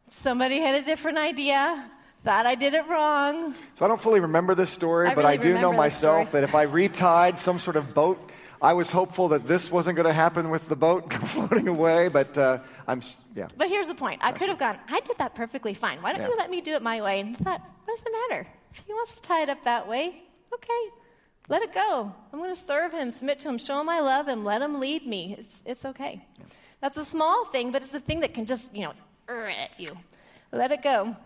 Somebody 0.08 0.58
had 0.58 0.74
a 0.74 0.82
different 0.82 1.18
idea, 1.18 1.88
thought 2.24 2.46
I 2.46 2.54
did 2.54 2.74
it 2.74 2.86
wrong. 2.86 3.54
So 3.76 3.84
I 3.84 3.88
don't 3.88 4.00
fully 4.00 4.20
remember 4.20 4.54
this 4.54 4.70
story, 4.70 5.08
I 5.08 5.14
but 5.14 5.24
really 5.24 5.38
I 5.38 5.42
do 5.42 5.58
know 5.58 5.72
myself 5.72 6.32
that 6.32 6.44
if 6.44 6.54
I 6.54 6.66
retied 6.66 7.38
some 7.38 7.58
sort 7.58 7.76
of 7.76 7.94
boat, 7.94 8.30
I 8.62 8.74
was 8.74 8.90
hopeful 8.90 9.28
that 9.28 9.46
this 9.46 9.72
wasn't 9.72 9.96
going 9.96 10.06
to 10.06 10.12
happen 10.12 10.50
with 10.50 10.68
the 10.68 10.76
boat 10.76 11.12
floating 11.28 11.66
away, 11.66 12.08
but 12.08 12.36
uh, 12.36 12.58
I'm, 12.86 13.02
yeah. 13.34 13.48
But 13.56 13.68
here's 13.68 13.86
the 13.86 13.94
point. 13.94 14.20
I 14.22 14.32
could 14.32 14.50
have 14.50 14.58
gone, 14.58 14.78
I 14.88 15.00
did 15.00 15.16
that 15.18 15.34
perfectly 15.34 15.72
fine. 15.72 16.02
Why 16.02 16.12
don't 16.12 16.20
yeah. 16.20 16.28
you 16.28 16.36
let 16.36 16.50
me 16.50 16.60
do 16.60 16.74
it 16.74 16.82
my 16.82 17.00
way? 17.00 17.20
And 17.20 17.36
I 17.36 17.38
thought, 17.38 17.62
what 17.84 17.96
does 17.96 18.04
it 18.04 18.12
matter? 18.28 18.46
If 18.72 18.82
he 18.86 18.92
wants 18.92 19.14
to 19.14 19.22
tie 19.22 19.42
it 19.42 19.48
up 19.48 19.64
that 19.64 19.88
way, 19.88 20.22
okay, 20.52 20.82
let 21.48 21.62
it 21.62 21.72
go. 21.72 22.12
I'm 22.32 22.38
going 22.38 22.54
to 22.54 22.60
serve 22.60 22.92
him, 22.92 23.10
submit 23.10 23.40
to 23.40 23.48
him, 23.48 23.56
show 23.56 23.80
him 23.80 23.88
I 23.88 24.00
love 24.00 24.28
him, 24.28 24.44
let 24.44 24.60
him 24.60 24.78
lead 24.78 25.06
me. 25.06 25.36
It's, 25.38 25.62
it's 25.64 25.84
okay. 25.86 26.22
Yeah. 26.38 26.44
That's 26.82 26.96
a 26.98 27.04
small 27.04 27.46
thing, 27.46 27.72
but 27.72 27.82
it's 27.82 27.94
a 27.94 28.00
thing 28.00 28.20
that 28.20 28.34
can 28.34 28.46
just, 28.46 28.74
you 28.74 28.82
know, 28.82 28.92
at 29.28 29.78
you. 29.78 29.96
Let 30.52 30.72
it 30.72 30.82
go. 30.82 31.16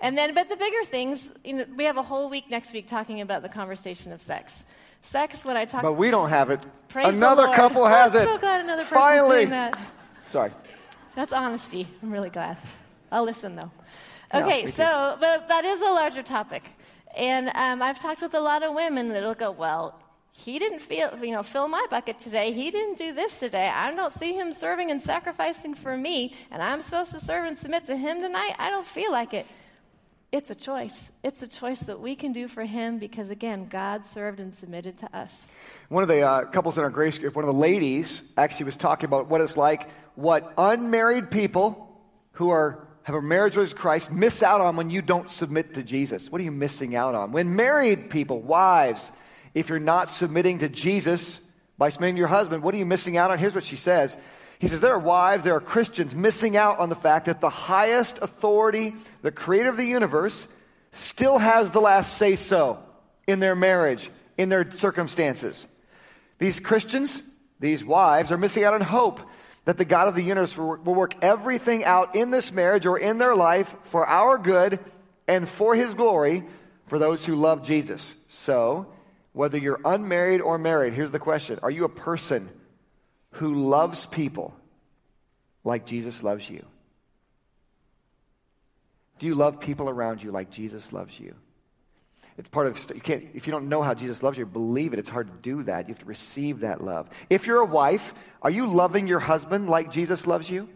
And 0.00 0.16
then, 0.16 0.34
but 0.34 0.48
the 0.48 0.56
bigger 0.56 0.84
things, 0.84 1.30
you 1.44 1.54
know, 1.54 1.64
we 1.76 1.84
have 1.84 1.96
a 1.96 2.02
whole 2.02 2.28
week 2.28 2.50
next 2.50 2.72
week 2.72 2.86
talking 2.86 3.20
about 3.22 3.42
the 3.42 3.48
conversation 3.48 4.12
of 4.12 4.20
sex. 4.20 4.64
Sex, 5.02 5.44
when 5.44 5.56
I 5.56 5.64
talk 5.64 5.82
But 5.82 5.94
we 5.94 6.10
don't 6.10 6.28
have 6.28 6.50
it. 6.50 6.66
Another 6.94 7.46
couple 7.54 7.86
has 7.86 8.14
I'm 8.14 8.22
it. 8.22 8.24
so 8.24 8.38
glad 8.38 8.60
another 8.64 8.82
person 8.82 8.98
Finally. 8.98 9.36
doing 9.36 9.50
that. 9.50 9.78
Sorry. 10.26 10.50
That's 11.14 11.32
honesty. 11.32 11.88
I'm 12.02 12.10
really 12.10 12.28
glad. 12.28 12.58
I'll 13.10 13.24
listen 13.24 13.56
though. 13.56 13.70
Okay, 14.34 14.64
me 14.64 14.70
so 14.70 15.16
but 15.20 15.48
that 15.48 15.64
is 15.64 15.80
a 15.80 15.84
larger 15.84 16.22
topic, 16.22 16.64
and 17.16 17.48
um, 17.54 17.80
I've 17.80 18.00
talked 18.00 18.20
with 18.20 18.34
a 18.34 18.40
lot 18.40 18.64
of 18.64 18.74
women 18.74 19.08
that'll 19.08 19.34
go, 19.34 19.52
well, 19.52 20.00
he 20.32 20.58
didn't 20.58 20.80
feel, 20.80 21.16
you 21.22 21.30
know, 21.30 21.42
fill 21.42 21.68
my 21.68 21.86
bucket 21.88 22.18
today. 22.18 22.52
He 22.52 22.70
didn't 22.70 22.98
do 22.98 23.14
this 23.14 23.38
today. 23.38 23.70
I 23.72 23.94
don't 23.94 24.12
see 24.12 24.34
him 24.34 24.52
serving 24.52 24.90
and 24.90 25.00
sacrificing 25.00 25.74
for 25.74 25.96
me, 25.96 26.34
and 26.50 26.60
I'm 26.60 26.80
supposed 26.80 27.12
to 27.12 27.20
serve 27.20 27.46
and 27.46 27.56
submit 27.58 27.86
to 27.86 27.96
him 27.96 28.20
tonight. 28.20 28.54
I 28.58 28.68
don't 28.68 28.86
feel 28.86 29.12
like 29.12 29.32
it. 29.32 29.46
It's 30.36 30.50
a 30.50 30.54
choice. 30.54 31.10
It's 31.24 31.40
a 31.40 31.46
choice 31.46 31.80
that 31.80 31.98
we 31.98 32.14
can 32.14 32.34
do 32.34 32.46
for 32.46 32.62
him 32.62 32.98
because, 32.98 33.30
again, 33.30 33.68
God 33.68 34.04
served 34.12 34.38
and 34.38 34.54
submitted 34.54 34.98
to 34.98 35.16
us. 35.16 35.32
One 35.88 36.02
of 36.02 36.10
the 36.10 36.20
uh, 36.20 36.44
couples 36.44 36.76
in 36.76 36.84
our 36.84 36.90
grace 36.90 37.16
group, 37.16 37.34
one 37.34 37.44
of 37.46 37.54
the 37.54 37.58
ladies, 37.58 38.22
actually 38.36 38.66
was 38.66 38.76
talking 38.76 39.06
about 39.06 39.28
what 39.28 39.40
it's 39.40 39.56
like, 39.56 39.88
what 40.14 40.52
unmarried 40.58 41.30
people 41.30 41.88
who 42.32 42.50
are 42.50 42.86
have 43.04 43.14
a 43.14 43.22
marriage 43.22 43.56
with 43.56 43.74
Christ 43.76 44.12
miss 44.12 44.42
out 44.42 44.60
on 44.60 44.76
when 44.76 44.90
you 44.90 45.00
don't 45.00 45.30
submit 45.30 45.72
to 45.72 45.82
Jesus. 45.82 46.30
What 46.30 46.38
are 46.42 46.44
you 46.44 46.52
missing 46.52 46.94
out 46.94 47.14
on? 47.14 47.32
When 47.32 47.56
married 47.56 48.10
people, 48.10 48.38
wives, 48.38 49.10
if 49.54 49.70
you're 49.70 49.78
not 49.78 50.10
submitting 50.10 50.58
to 50.58 50.68
Jesus 50.68 51.40
by 51.78 51.88
submitting 51.88 52.16
to 52.16 52.18
your 52.18 52.28
husband, 52.28 52.62
what 52.62 52.74
are 52.74 52.78
you 52.78 52.84
missing 52.84 53.16
out 53.16 53.30
on? 53.30 53.38
Here's 53.38 53.54
what 53.54 53.64
she 53.64 53.76
says. 53.76 54.18
He 54.58 54.68
says, 54.68 54.80
There 54.80 54.94
are 54.94 54.98
wives, 54.98 55.44
there 55.44 55.54
are 55.54 55.60
Christians 55.60 56.14
missing 56.14 56.56
out 56.56 56.78
on 56.78 56.88
the 56.88 56.96
fact 56.96 57.26
that 57.26 57.40
the 57.40 57.50
highest 57.50 58.18
authority, 58.22 58.94
the 59.22 59.32
creator 59.32 59.68
of 59.68 59.76
the 59.76 59.84
universe, 59.84 60.48
still 60.92 61.38
has 61.38 61.70
the 61.70 61.80
last 61.80 62.16
say 62.16 62.36
so 62.36 62.78
in 63.26 63.40
their 63.40 63.54
marriage, 63.54 64.10
in 64.38 64.48
their 64.48 64.70
circumstances. 64.70 65.66
These 66.38 66.60
Christians, 66.60 67.22
these 67.60 67.84
wives, 67.84 68.30
are 68.32 68.38
missing 68.38 68.64
out 68.64 68.74
on 68.74 68.80
hope 68.80 69.20
that 69.64 69.78
the 69.78 69.84
God 69.84 70.08
of 70.08 70.14
the 70.14 70.22
universe 70.22 70.56
will, 70.56 70.76
work 70.76 71.14
everything 71.22 71.84
out 71.84 72.14
in 72.14 72.30
this 72.30 72.52
marriage 72.52 72.86
or 72.86 72.98
in 72.98 73.18
their 73.18 73.34
life 73.34 73.74
for 73.84 74.06
our 74.06 74.38
good 74.38 74.78
and 75.26 75.48
for 75.48 75.74
his 75.74 75.92
glory 75.94 76.44
for 76.86 76.98
those 76.98 77.24
who 77.24 77.34
love 77.34 77.62
Jesus. 77.62 78.14
So, 78.28 78.86
whether 79.32 79.58
you're 79.58 79.80
unmarried 79.84 80.40
or 80.40 80.56
married, 80.56 80.94
here's 80.94 81.10
the 81.10 81.18
question 81.18 81.58
Are 81.62 81.70
you 81.70 81.84
a 81.84 81.90
person 81.90 82.48
who 83.32 83.68
loves 83.68 84.06
people 84.06 84.54
like 85.64 85.86
Jesus 85.86 86.22
loves 86.22 86.48
you? 86.48 86.64
Do 89.18 89.26
you 89.26 89.34
love 89.34 89.60
people 89.60 89.88
around 89.88 90.22
you 90.22 90.30
like 90.30 90.50
Jesus 90.50 90.92
loves 90.92 91.18
you? 91.18 91.34
It's 92.38 92.50
part 92.50 92.66
of, 92.66 92.78
you 92.94 93.00
can't, 93.00 93.28
if 93.34 93.46
you 93.46 93.50
don't 93.50 93.70
know 93.70 93.82
how 93.82 93.94
Jesus 93.94 94.22
loves 94.22 94.36
you, 94.36 94.44
believe 94.44 94.92
it. 94.92 94.98
It's 94.98 95.08
hard 95.08 95.28
to 95.28 95.32
do 95.40 95.62
that. 95.62 95.88
You 95.88 95.94
have 95.94 96.02
to 96.02 96.06
receive 96.06 96.60
that 96.60 96.84
love. 96.84 97.08
If 97.30 97.46
you're 97.46 97.60
a 97.60 97.66
wife, 97.66 98.12
are 98.42 98.50
you 98.50 98.66
loving 98.66 99.06
your 99.06 99.20
husband 99.20 99.70
like 99.70 99.90
Jesus 99.90 100.26
loves 100.26 100.50
you? 100.50 100.68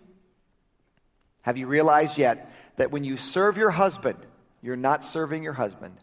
Have 1.42 1.58
you 1.58 1.66
realized 1.66 2.16
yet 2.16 2.50
that 2.76 2.90
when 2.90 3.04
you 3.04 3.18
serve 3.18 3.58
your 3.58 3.70
husband, 3.70 4.18
you're 4.62 4.76
not 4.76 5.04
serving 5.04 5.42
your 5.42 5.52
husband? 5.52 5.96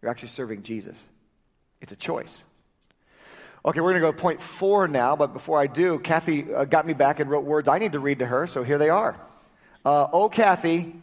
You're 0.00 0.10
actually 0.10 0.28
serving 0.28 0.62
Jesus. 0.62 1.02
It's 1.82 1.92
a 1.92 1.96
choice. 1.96 2.42
Okay, 3.62 3.80
we're 3.80 3.90
going 3.90 4.00
to 4.02 4.08
go 4.08 4.12
to 4.12 4.16
point 4.16 4.40
four 4.40 4.88
now, 4.88 5.16
but 5.16 5.34
before 5.34 5.58
I 5.58 5.66
do, 5.66 5.98
Kathy 5.98 6.52
uh, 6.52 6.64
got 6.64 6.86
me 6.86 6.94
back 6.94 7.20
and 7.20 7.28
wrote 7.28 7.44
words 7.44 7.68
I 7.68 7.78
need 7.78 7.92
to 7.92 8.00
read 8.00 8.20
to 8.20 8.26
her, 8.26 8.46
so 8.46 8.62
here 8.62 8.78
they 8.78 8.88
are. 8.88 9.20
Uh, 9.84 10.06
oh, 10.12 10.30
Kathy, 10.30 10.94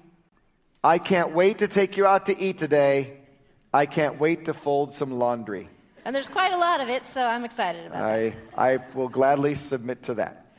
I 0.83 0.97
can't 0.97 1.33
wait 1.33 1.59
to 1.59 1.67
take 1.67 1.97
you 1.97 2.07
out 2.07 2.25
to 2.27 2.39
eat 2.39 2.57
today. 2.57 3.17
I 3.71 3.85
can't 3.85 4.19
wait 4.19 4.45
to 4.45 4.55
fold 4.55 4.95
some 4.95 5.19
laundry. 5.19 5.69
And 6.03 6.15
there's 6.15 6.29
quite 6.29 6.51
a 6.51 6.57
lot 6.57 6.81
of 6.81 6.89
it, 6.89 7.05
so 7.05 7.21
I'm 7.23 7.45
excited 7.45 7.85
about 7.85 8.01
I, 8.01 8.35
I 8.57 8.79
will 8.95 9.09
gladly 9.09 9.53
submit 9.53 10.03
to 10.03 10.15
that. 10.15 10.55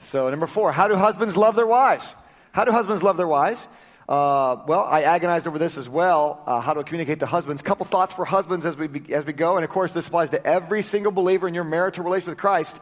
So, 0.00 0.28
number 0.28 0.46
four, 0.46 0.70
how 0.70 0.86
do 0.86 0.96
husbands 0.96 1.36
love 1.36 1.56
their 1.56 1.66
wives? 1.66 2.14
How 2.52 2.64
do 2.64 2.72
husbands 2.72 3.02
love 3.02 3.16
their 3.16 3.28
wives? 3.28 3.66
Uh, 4.08 4.62
well, 4.66 4.84
I 4.84 5.02
agonized 5.02 5.46
over 5.46 5.58
this 5.58 5.76
as 5.76 5.88
well. 5.88 6.42
Uh, 6.46 6.60
how 6.60 6.72
to 6.72 6.82
communicate 6.82 7.20
to 7.20 7.26
husbands. 7.26 7.60
Couple 7.60 7.84
thoughts 7.84 8.14
for 8.14 8.24
husbands 8.24 8.64
as 8.64 8.76
we 8.76 8.86
be, 8.86 9.12
as 9.12 9.26
we 9.26 9.34
go, 9.34 9.56
and 9.56 9.64
of 9.64 9.70
course, 9.70 9.92
this 9.92 10.08
applies 10.08 10.30
to 10.30 10.46
every 10.46 10.82
single 10.82 11.12
believer 11.12 11.46
in 11.46 11.52
your 11.52 11.64
marital 11.64 12.04
relationship 12.04 12.30
with 12.30 12.38
Christ. 12.38 12.80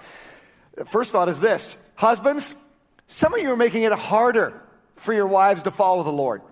First 0.87 1.11
thought 1.11 1.29
is 1.29 1.41
this: 1.41 1.77
Husbands, 1.97 2.55
some 3.09 3.35
of 3.35 3.41
you 3.41 3.51
are 3.51 3.57
making 3.57 3.83
it 3.83 3.93
harder 3.93 4.63
for 4.97 5.13
your 5.13 5.27
wives 5.27 5.65
to 5.65 5.73
follow 5.73 6.05
the 6.05 6.13
Lord. 6.13 6.43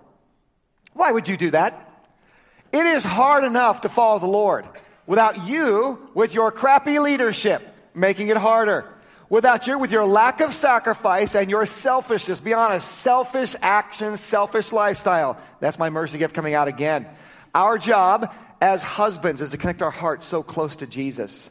Why 0.91 1.11
would 1.11 1.29
you 1.29 1.37
do 1.37 1.51
that? 1.51 1.81
It 2.73 2.85
is 2.85 3.03
hard 3.05 3.45
enough 3.45 3.81
to 3.81 3.89
follow 3.89 4.19
the 4.19 4.27
Lord 4.27 4.65
without 5.07 5.47
you, 5.47 6.09
with 6.13 6.33
your 6.33 6.51
crappy 6.51 6.99
leadership, 6.99 7.65
making 7.93 8.27
it 8.27 8.37
harder. 8.37 8.91
Without 9.29 9.65
you, 9.65 9.79
with 9.79 9.91
your 9.91 10.05
lack 10.05 10.39
of 10.39 10.53
sacrifice 10.53 11.35
and 11.35 11.49
your 11.49 11.65
selfishness, 11.65 12.39
be 12.39 12.53
honest, 12.53 12.87
selfish 12.87 13.55
actions, 13.61 14.19
selfish 14.19 14.71
lifestyle. 14.71 15.37
That's 15.59 15.79
my 15.79 15.89
mercy 15.89 16.17
gift 16.17 16.35
coming 16.35 16.53
out 16.53 16.67
again. 16.67 17.07
Our 17.53 17.77
job 17.77 18.33
as 18.61 18.83
husbands 18.83 19.41
is 19.41 19.51
to 19.51 19.57
connect 19.57 19.81
our 19.81 19.91
hearts 19.91 20.25
so 20.25 20.43
close 20.43 20.75
to 20.77 20.87
Jesus 20.87 21.49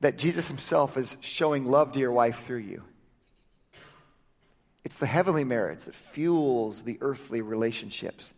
that 0.00 0.18
Jesus 0.18 0.48
himself 0.48 0.98
is 0.98 1.16
showing 1.20 1.64
love 1.64 1.92
to 1.92 1.98
your 1.98 2.12
wife 2.12 2.44
through 2.44 2.58
you. 2.58 2.82
It's 4.84 4.98
the 4.98 5.06
heavenly 5.06 5.44
marriage 5.44 5.84
that 5.84 5.94
fuels 5.94 6.82
the 6.82 6.98
earthly 7.00 7.40
relationships. 7.40 8.30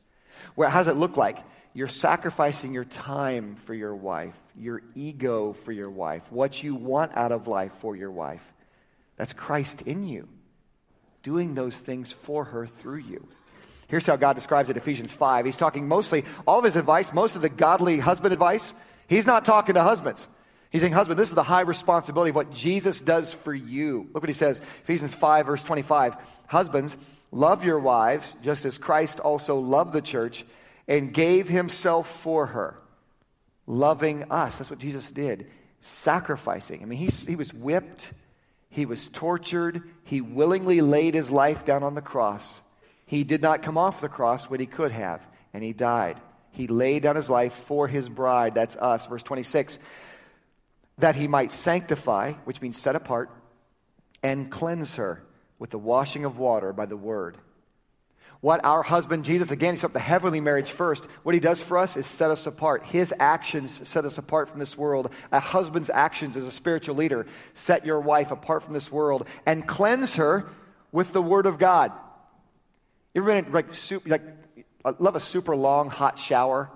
Well, 0.54 0.70
how 0.70 0.78
does 0.78 0.88
it 0.88 0.96
look 0.96 1.16
like? 1.16 1.38
You're 1.76 1.88
sacrificing 1.88 2.72
your 2.72 2.86
time 2.86 3.56
for 3.66 3.74
your 3.74 3.94
wife, 3.94 4.34
your 4.58 4.80
ego 4.94 5.52
for 5.52 5.72
your 5.72 5.90
wife, 5.90 6.22
what 6.30 6.62
you 6.62 6.74
want 6.74 7.14
out 7.14 7.32
of 7.32 7.48
life 7.48 7.72
for 7.80 7.94
your 7.94 8.10
wife. 8.10 8.42
That's 9.18 9.34
Christ 9.34 9.82
in 9.82 10.02
you, 10.02 10.26
doing 11.22 11.54
those 11.54 11.76
things 11.76 12.10
for 12.10 12.44
her 12.44 12.66
through 12.66 13.00
you. 13.00 13.28
Here's 13.88 14.06
how 14.06 14.16
God 14.16 14.32
describes 14.32 14.70
it 14.70 14.78
Ephesians 14.78 15.12
5. 15.12 15.44
He's 15.44 15.58
talking 15.58 15.86
mostly, 15.86 16.24
all 16.46 16.60
of 16.60 16.64
his 16.64 16.76
advice, 16.76 17.12
most 17.12 17.36
of 17.36 17.42
the 17.42 17.50
godly 17.50 17.98
husband 17.98 18.32
advice, 18.32 18.72
he's 19.06 19.26
not 19.26 19.44
talking 19.44 19.74
to 19.74 19.82
husbands. 19.82 20.26
He's 20.70 20.80
saying, 20.80 20.94
husband, 20.94 21.18
this 21.18 21.28
is 21.28 21.34
the 21.34 21.42
high 21.42 21.60
responsibility 21.60 22.30
of 22.30 22.36
what 22.36 22.54
Jesus 22.54 23.02
does 23.02 23.34
for 23.34 23.52
you. 23.52 24.08
Look 24.14 24.22
what 24.22 24.30
he 24.30 24.34
says, 24.34 24.62
Ephesians 24.84 25.12
5, 25.12 25.44
verse 25.44 25.62
25. 25.62 26.16
Husbands, 26.46 26.96
love 27.30 27.66
your 27.66 27.78
wives, 27.78 28.34
just 28.42 28.64
as 28.64 28.78
Christ 28.78 29.20
also 29.20 29.58
loved 29.58 29.92
the 29.92 30.00
church 30.00 30.46
and 30.88 31.12
gave 31.12 31.48
himself 31.48 32.08
for 32.20 32.46
her, 32.46 32.78
loving 33.66 34.30
us. 34.30 34.58
That's 34.58 34.70
what 34.70 34.78
Jesus 34.78 35.10
did, 35.10 35.50
sacrificing. 35.80 36.82
I 36.82 36.86
mean, 36.86 36.98
he, 36.98 37.06
he 37.06 37.36
was 37.36 37.52
whipped, 37.52 38.12
he 38.68 38.86
was 38.86 39.08
tortured, 39.08 39.82
he 40.04 40.20
willingly 40.20 40.80
laid 40.80 41.14
his 41.14 41.30
life 41.30 41.64
down 41.64 41.82
on 41.82 41.94
the 41.94 42.02
cross. 42.02 42.60
He 43.06 43.24
did 43.24 43.42
not 43.42 43.62
come 43.62 43.78
off 43.78 44.00
the 44.00 44.08
cross 44.08 44.50
when 44.50 44.60
he 44.60 44.66
could 44.66 44.92
have, 44.92 45.24
and 45.54 45.62
he 45.62 45.72
died. 45.72 46.20
He 46.50 46.66
laid 46.66 47.02
down 47.02 47.16
his 47.16 47.30
life 47.30 47.52
for 47.52 47.86
his 47.86 48.08
bride. 48.08 48.54
That's 48.54 48.76
us. 48.76 49.06
Verse 49.06 49.22
26 49.22 49.78
that 50.98 51.16
he 51.16 51.28
might 51.28 51.52
sanctify, 51.52 52.32
which 52.44 52.60
means 52.60 52.80
set 52.80 52.96
apart, 52.96 53.30
and 54.22 54.50
cleanse 54.50 54.94
her 54.94 55.22
with 55.58 55.70
the 55.70 55.78
washing 55.78 56.24
of 56.24 56.38
water 56.38 56.72
by 56.72 56.86
the 56.86 56.96
word. 56.96 57.36
What 58.40 58.64
our 58.64 58.82
husband 58.82 59.24
Jesus, 59.24 59.50
again, 59.50 59.74
he's 59.74 59.84
up 59.84 59.92
the 59.92 59.98
heavenly 59.98 60.40
marriage 60.40 60.70
first. 60.70 61.04
What 61.22 61.34
he 61.34 61.40
does 61.40 61.62
for 61.62 61.78
us 61.78 61.96
is 61.96 62.06
set 62.06 62.30
us 62.30 62.46
apart. 62.46 62.84
His 62.84 63.12
actions 63.18 63.88
set 63.88 64.04
us 64.04 64.18
apart 64.18 64.50
from 64.50 64.60
this 64.60 64.76
world. 64.76 65.10
A 65.32 65.40
husband's 65.40 65.90
actions 65.90 66.36
as 66.36 66.44
a 66.44 66.52
spiritual 66.52 66.96
leader 66.96 67.26
set 67.54 67.86
your 67.86 68.00
wife 68.00 68.30
apart 68.30 68.62
from 68.62 68.74
this 68.74 68.92
world 68.92 69.26
and 69.46 69.66
cleanse 69.66 70.16
her 70.16 70.48
with 70.92 71.12
the 71.12 71.22
word 71.22 71.46
of 71.46 71.58
God. 71.58 71.92
You 73.14 73.22
ever 73.22 73.34
been 73.34 73.46
in, 73.46 73.52
like, 73.52 73.74
super, 73.74 74.08
like, 74.08 74.22
I 74.84 74.92
love 74.98 75.16
a 75.16 75.20
super 75.20 75.56
long 75.56 75.88
hot 75.88 76.18
shower? 76.18 76.70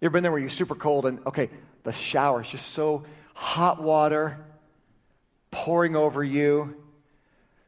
You 0.00 0.06
ever 0.06 0.12
been 0.12 0.22
there 0.22 0.32
where 0.32 0.40
you're 0.40 0.48
super 0.48 0.76
cold 0.76 1.06
and, 1.06 1.18
okay, 1.26 1.50
the 1.82 1.92
shower 1.92 2.42
is 2.42 2.48
just 2.48 2.68
so 2.68 3.04
hot 3.34 3.82
water 3.82 4.44
pouring 5.50 5.96
over 5.96 6.22
you, 6.22 6.76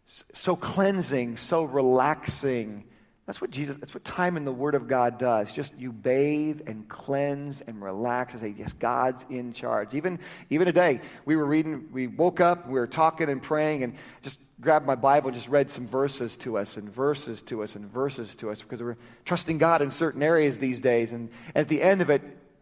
so 0.07 0.55
cleansing, 0.55 1.37
so 1.37 1.65
relaxing. 1.65 2.85
That's 3.33 3.41
what 3.41 3.51
Jesus, 3.51 3.77
that's 3.81 3.95
what 3.95 4.05
time 4.05 4.37
in 4.37 4.45
the 4.45 4.53
Word 4.53 4.75
of 4.75 4.87
God 4.87 5.17
does. 5.17 5.55
Just 5.55 5.73
you 5.79 5.91
bathe 5.91 6.61
and 6.67 6.87
cleanse 6.87 7.63
and 7.63 7.83
relax 7.83 8.35
and 8.35 8.43
say, 8.43 8.55
yes, 8.55 8.75
God's 8.75 9.25
in 9.31 9.55
charge. 9.55 9.95
Even, 9.95 10.19
even 10.51 10.67
today, 10.67 11.01
we 11.25 11.35
were 11.37 11.47
reading, 11.47 11.89
we 11.93 12.09
woke 12.09 12.41
up, 12.41 12.67
we 12.67 12.75
were 12.75 12.87
talking 12.87 13.31
and 13.31 13.43
praying, 13.43 13.85
and 13.85 13.95
just 14.21 14.39
grabbed 14.61 14.85
my 14.85 14.97
Bible 14.97 15.29
and 15.29 15.35
just 15.35 15.49
read 15.49 15.71
some 15.71 15.89
verses 15.89 16.37
to 16.37 16.59
us 16.59 16.77
and 16.77 16.93
verses 16.93 17.41
to 17.45 17.63
us 17.63 17.75
and 17.75 17.91
verses 17.91 18.37
to 18.37 18.51
us 18.51 18.61
because 18.61 18.83
we're 18.83 18.99
trusting 19.25 19.57
God 19.57 19.81
in 19.81 19.91
certain 19.91 20.23
areas 20.23 20.59
these 20.59 20.83
days. 20.83 21.11
And 21.11 21.31
at 21.55 21.69
the 21.69 21.81
end 21.81 22.03
of 22.03 22.11
it, 22.11 22.21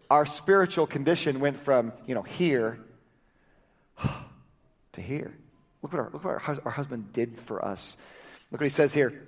our 0.09 0.25
spiritual 0.25 0.87
condition 0.87 1.41
went 1.41 1.59
from, 1.59 1.93
you 2.07 2.15
know, 2.15 2.23
here 2.23 2.79
to 4.93 5.01
here. 5.01 5.37
Look 5.83 5.93
what, 5.93 5.99
our, 5.99 6.11
look 6.13 6.25
what 6.25 6.49
our, 6.49 6.59
our 6.65 6.71
husband 6.71 7.13
did 7.13 7.41
for 7.41 7.65
us. 7.65 7.97
Look 8.53 8.61
what 8.61 8.67
he 8.67 8.71
says 8.71 8.95
here, 8.95 9.27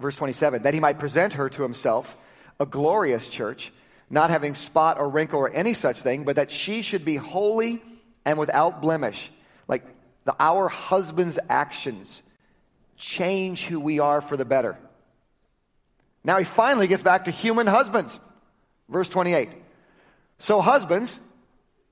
verse 0.00 0.16
27 0.16 0.62
that 0.62 0.74
he 0.74 0.80
might 0.80 0.98
present 0.98 1.34
her 1.34 1.48
to 1.50 1.62
himself, 1.62 2.16
a 2.60 2.66
glorious 2.66 3.28
church, 3.28 3.72
not 4.10 4.30
having 4.30 4.54
spot 4.54 4.98
or 4.98 5.08
wrinkle 5.08 5.40
or 5.40 5.50
any 5.50 5.74
such 5.74 6.02
thing, 6.02 6.24
but 6.24 6.36
that 6.36 6.50
she 6.50 6.82
should 6.82 7.04
be 7.04 7.16
holy 7.16 7.82
and 8.24 8.38
without 8.38 8.80
blemish. 8.80 9.30
Like 9.66 9.84
the, 10.24 10.34
our 10.38 10.68
husband's 10.68 11.38
actions 11.48 12.22
change 12.96 13.64
who 13.64 13.80
we 13.80 13.98
are 13.98 14.20
for 14.20 14.36
the 14.36 14.44
better. 14.44 14.78
Now 16.24 16.38
he 16.38 16.44
finally 16.44 16.86
gets 16.86 17.02
back 17.02 17.24
to 17.24 17.30
human 17.30 17.66
husbands. 17.66 18.18
Verse 18.88 19.08
28. 19.08 19.50
So, 20.38 20.60
husbands, 20.60 21.18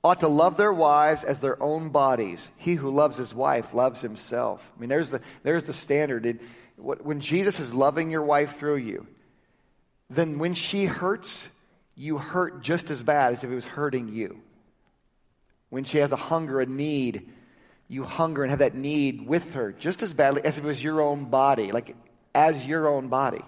ought 0.07 0.21
to 0.21 0.29
love 0.29 0.57
their 0.57 0.73
wives 0.73 1.25
as 1.25 1.41
their 1.41 1.61
own 1.61 1.89
bodies. 1.89 2.49
He 2.57 2.75
who 2.75 2.91
loves 2.91 3.17
his 3.17 3.35
wife 3.35 3.75
loves 3.75 4.01
himself. 4.01 4.71
I 4.77 4.81
mean, 4.81 4.89
there's 4.89 5.11
the, 5.11 5.21
there's 5.43 5.65
the 5.65 5.73
standard. 5.73 6.27
It, 6.27 6.41
when 6.77 7.21
Jesus 7.21 7.59
is 7.59 7.73
loving 7.73 8.11
your 8.11 8.23
wife 8.23 8.57
through 8.57 8.77
you, 8.77 9.07
then 10.11 10.39
when 10.39 10.55
she 10.55 10.85
hurts, 10.85 11.49
you 11.95 12.19
hurt 12.19 12.63
just 12.63 12.91
as 12.91 13.03
bad 13.03 13.33
as 13.33 13.45
if 13.45 13.51
it 13.51 13.55
was 13.55 13.65
hurting 13.65 14.09
you. 14.09 14.41
When 15.71 15.85
she 15.85 15.99
has 15.99 16.13
a 16.13 16.17
hunger, 16.17 16.61
a 16.61 16.67
need, 16.67 17.33
you 17.89 18.05
hunger 18.05 18.43
and 18.43 18.51
have 18.51 18.61
that 18.61 18.75
need 18.75 19.27
with 19.27 19.55
her 19.55 19.73
just 19.73 20.03
as 20.03 20.15
badly 20.15 20.45
as 20.45 20.59
if 20.59 20.65
it 20.65 20.67
was 20.67 20.83
your 20.83 21.01
own 21.01 21.25
body, 21.27 21.73
like 21.73 21.97
as 22.35 22.65
your 22.65 22.89
own 22.89 23.09
body. 23.09 23.43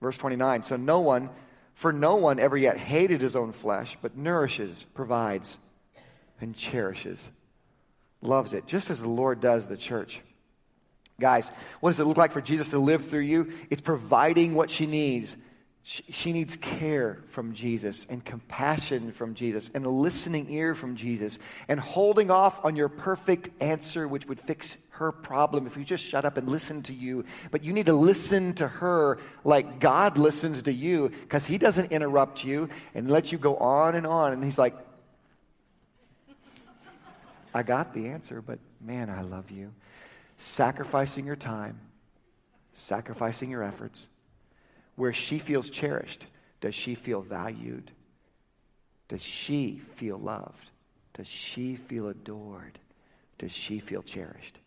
Verse 0.00 0.16
29 0.16 0.64
So 0.64 0.76
no 0.76 1.00
one 1.00 1.30
for 1.74 1.92
no 1.92 2.16
one 2.16 2.40
ever 2.40 2.56
yet 2.56 2.76
hated 2.76 3.20
his 3.20 3.36
own 3.36 3.52
flesh, 3.52 3.96
but 4.02 4.16
nourishes, 4.16 4.84
provides, 4.94 5.58
and 6.40 6.56
cherishes. 6.56 7.28
Loves 8.20 8.52
it, 8.52 8.66
just 8.66 8.90
as 8.90 9.00
the 9.00 9.08
Lord 9.08 9.40
does 9.40 9.68
the 9.68 9.76
church. 9.76 10.20
Guys, 11.20 11.50
what 11.80 11.90
does 11.90 11.98
it 11.98 12.04
look 12.04 12.16
like 12.16 12.32
for 12.32 12.40
Jesus 12.40 12.70
to 12.70 12.78
live 12.78 13.06
through 13.06 13.20
you? 13.20 13.52
It's 13.70 13.82
providing 13.82 14.54
what 14.54 14.70
she 14.70 14.86
needs. 14.86 15.36
She, 15.82 16.34
needs 16.34 16.58
care 16.58 17.22
from 17.28 17.54
Jesus 17.54 18.06
and 18.10 18.22
compassion 18.22 19.10
from 19.10 19.34
Jesus 19.34 19.70
and 19.72 19.86
a 19.86 19.88
listening 19.88 20.52
ear 20.52 20.74
from 20.74 20.96
Jesus 20.96 21.38
and 21.66 21.80
holding 21.80 22.30
off 22.30 22.62
on 22.62 22.76
your 22.76 22.90
perfect 22.90 23.48
answer, 23.62 24.06
which 24.06 24.26
would 24.26 24.38
fix 24.38 24.76
her 24.90 25.12
problem 25.12 25.66
if 25.66 25.78
you 25.78 25.84
just 25.84 26.04
shut 26.04 26.26
up 26.26 26.36
and 26.36 26.46
listen 26.46 26.82
to 26.82 26.92
you. 26.92 27.24
But 27.50 27.64
you 27.64 27.72
need 27.72 27.86
to 27.86 27.94
listen 27.94 28.52
to 28.56 28.68
her 28.68 29.18
like 29.44 29.80
God 29.80 30.18
listens 30.18 30.60
to 30.62 30.72
you 30.72 31.08
because 31.08 31.46
He 31.46 31.56
doesn't 31.56 31.90
interrupt 31.90 32.44
you 32.44 32.68
and 32.94 33.10
let 33.10 33.32
you 33.32 33.38
go 33.38 33.56
on 33.56 33.94
and 33.94 34.06
on. 34.06 34.34
And 34.34 34.44
He's 34.44 34.58
like, 34.58 34.76
I 37.54 37.62
got 37.62 37.94
the 37.94 38.08
answer, 38.08 38.42
but 38.42 38.58
man, 38.80 39.08
I 39.08 39.22
love 39.22 39.50
you. 39.50 39.72
Sacrificing 40.38 41.26
your 41.26 41.36
time, 41.36 41.80
sacrificing 42.72 43.50
your 43.50 43.62
efforts, 43.62 44.06
where 44.94 45.12
she 45.12 45.38
feels 45.38 45.68
cherished. 45.68 46.26
Does 46.60 46.74
she 46.74 46.94
feel 46.94 47.20
valued? 47.20 47.90
Does 49.08 49.22
she 49.22 49.80
feel 49.96 50.16
loved? 50.16 50.70
Does 51.14 51.26
she 51.26 51.76
feel 51.76 52.08
adored? 52.08 52.78
Does 53.38 53.52
she 53.52 53.80
feel 53.80 54.02
cherished? 54.02 54.58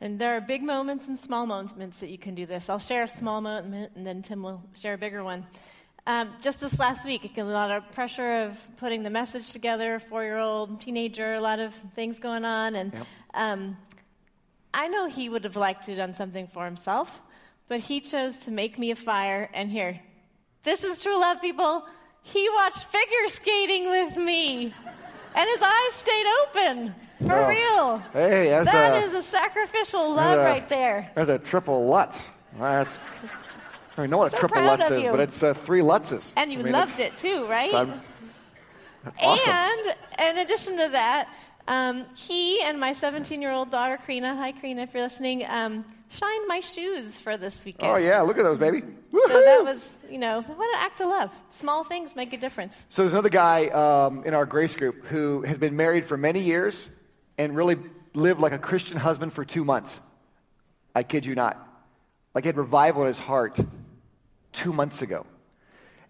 And 0.00 0.18
there 0.18 0.36
are 0.36 0.40
big 0.40 0.62
moments 0.62 1.08
and 1.08 1.18
small 1.18 1.46
moments 1.46 2.00
that 2.00 2.08
you 2.08 2.18
can 2.18 2.34
do 2.34 2.46
this. 2.46 2.68
I'll 2.68 2.80
share 2.80 3.04
a 3.04 3.08
small 3.08 3.40
moment, 3.40 3.92
and 3.94 4.06
then 4.06 4.22
Tim 4.22 4.42
will 4.42 4.62
share 4.74 4.94
a 4.94 4.98
bigger 4.98 5.22
one. 5.22 5.46
Um, 6.06 6.30
just 6.40 6.58
this 6.58 6.80
last 6.80 7.04
week, 7.04 7.30
a 7.36 7.42
lot 7.44 7.70
of 7.70 7.90
pressure 7.92 8.42
of 8.42 8.76
putting 8.78 9.04
the 9.04 9.10
message 9.10 9.52
together, 9.52 10.00
four 10.00 10.24
year 10.24 10.38
old 10.38 10.80
teenager, 10.80 11.34
a 11.34 11.40
lot 11.40 11.60
of 11.60 11.72
things 11.94 12.18
going 12.18 12.44
on. 12.44 12.74
And 12.74 12.92
yep. 12.92 13.06
um, 13.34 13.76
I 14.74 14.88
know 14.88 15.06
he 15.06 15.28
would 15.28 15.44
have 15.44 15.56
liked 15.56 15.84
to 15.86 15.92
have 15.92 15.98
done 15.98 16.14
something 16.14 16.48
for 16.48 16.64
himself, 16.64 17.20
but 17.68 17.80
he 17.80 18.00
chose 18.00 18.38
to 18.44 18.50
make 18.50 18.78
me 18.78 18.90
a 18.90 18.96
fire. 18.96 19.50
And 19.52 19.70
here, 19.70 20.00
this 20.62 20.82
is 20.84 20.98
true 20.98 21.18
love, 21.18 21.40
people. 21.40 21.84
he 22.24 22.48
watched 22.50 22.84
figure 22.84 23.28
skating 23.28 23.90
with 23.90 24.16
me, 24.16 24.72
and 25.34 25.50
his 25.50 25.60
eyes 25.62 25.92
stayed 25.94 26.26
open. 26.44 26.94
For 27.26 27.34
Oh. 27.34 27.48
real. 27.48 27.98
Hey, 28.12 28.48
that's 28.48 28.70
That 28.70 28.94
a- 28.94 29.06
is 29.06 29.14
a 29.14 29.22
sacrificial 29.22 30.12
love 30.14 30.38
Yeah. 30.38 30.44
right 30.44 30.68
there. 30.68 31.10
There's 31.14 31.28
a 31.28 31.38
triple 31.38 31.86
Lutz. 31.86 32.26
That's, 32.58 32.98
I 33.96 34.00
even 34.02 34.10
know 34.10 34.18
what 34.18 34.30
So 34.32 34.36
a 34.36 34.40
triple 34.40 34.62
Lutz 34.62 34.90
is, 34.90 35.04
you. 35.04 35.10
but 35.10 35.20
it's 35.20 35.42
uh, 35.42 35.52
three 35.54 35.80
Lutzes. 35.82 36.32
And 36.36 36.52
you 36.52 36.58
I 36.60 36.62
mean, 36.62 36.72
loved 36.72 36.98
it 37.00 37.16
too, 37.16 37.46
right? 37.46 37.70
so 37.70 37.92
awesome. 39.20 39.52
And 39.52 39.94
in 40.30 40.38
addition 40.38 40.76
to 40.78 40.88
that, 40.90 41.28
um, 41.68 42.04
he 42.14 42.60
and 42.62 42.78
my 42.80 42.92
17 42.92 43.40
year 43.40 43.52
old 43.52 43.70
daughter, 43.70 43.98
Karina, 44.04 44.34
hi 44.34 44.52
Karina, 44.52 44.82
if 44.82 44.94
you're 44.94 45.02
listening, 45.02 45.44
um, 45.48 45.84
shined 46.10 46.48
my 46.48 46.60
shoes 46.60 47.18
for 47.18 47.36
this 47.36 47.64
weekend. 47.64 47.90
oh, 47.90 47.96
yeah, 47.96 48.20
look 48.22 48.38
at 48.38 48.44
those, 48.44 48.58
baby. 48.58 48.82
So 49.12 49.40
that 49.42 49.62
was, 49.64 49.88
you 50.10 50.18
know, 50.18 50.42
what 50.42 50.74
an 50.74 50.80
act 50.80 51.00
of 51.00 51.08
love. 51.08 51.30
Small 51.50 51.84
things 51.84 52.16
make 52.16 52.32
a 52.32 52.36
difference. 52.36 52.74
So 52.88 53.02
there's 53.02 53.12
another 53.12 53.28
guy 53.28 53.68
um, 53.68 54.24
in 54.24 54.34
our 54.34 54.46
grace 54.46 54.74
group 54.76 55.04
who 55.06 55.42
has 55.42 55.58
been 55.58 55.76
married 55.76 56.06
for 56.06 56.16
many 56.16 56.40
years 56.40 56.88
and 57.38 57.54
really 57.54 57.76
lived 58.14 58.40
like 58.40 58.52
a 58.52 58.58
Christian 58.58 58.96
husband 58.96 59.32
for 59.32 59.44
two 59.44 59.64
months. 59.64 60.00
I 60.94 61.02
kid 61.02 61.24
you 61.24 61.34
not. 61.34 61.56
Like 62.34 62.44
he 62.44 62.48
had 62.48 62.56
revival 62.56 63.02
in 63.02 63.08
his 63.08 63.18
heart 63.18 63.58
two 64.52 64.72
months 64.72 65.02
ago. 65.02 65.26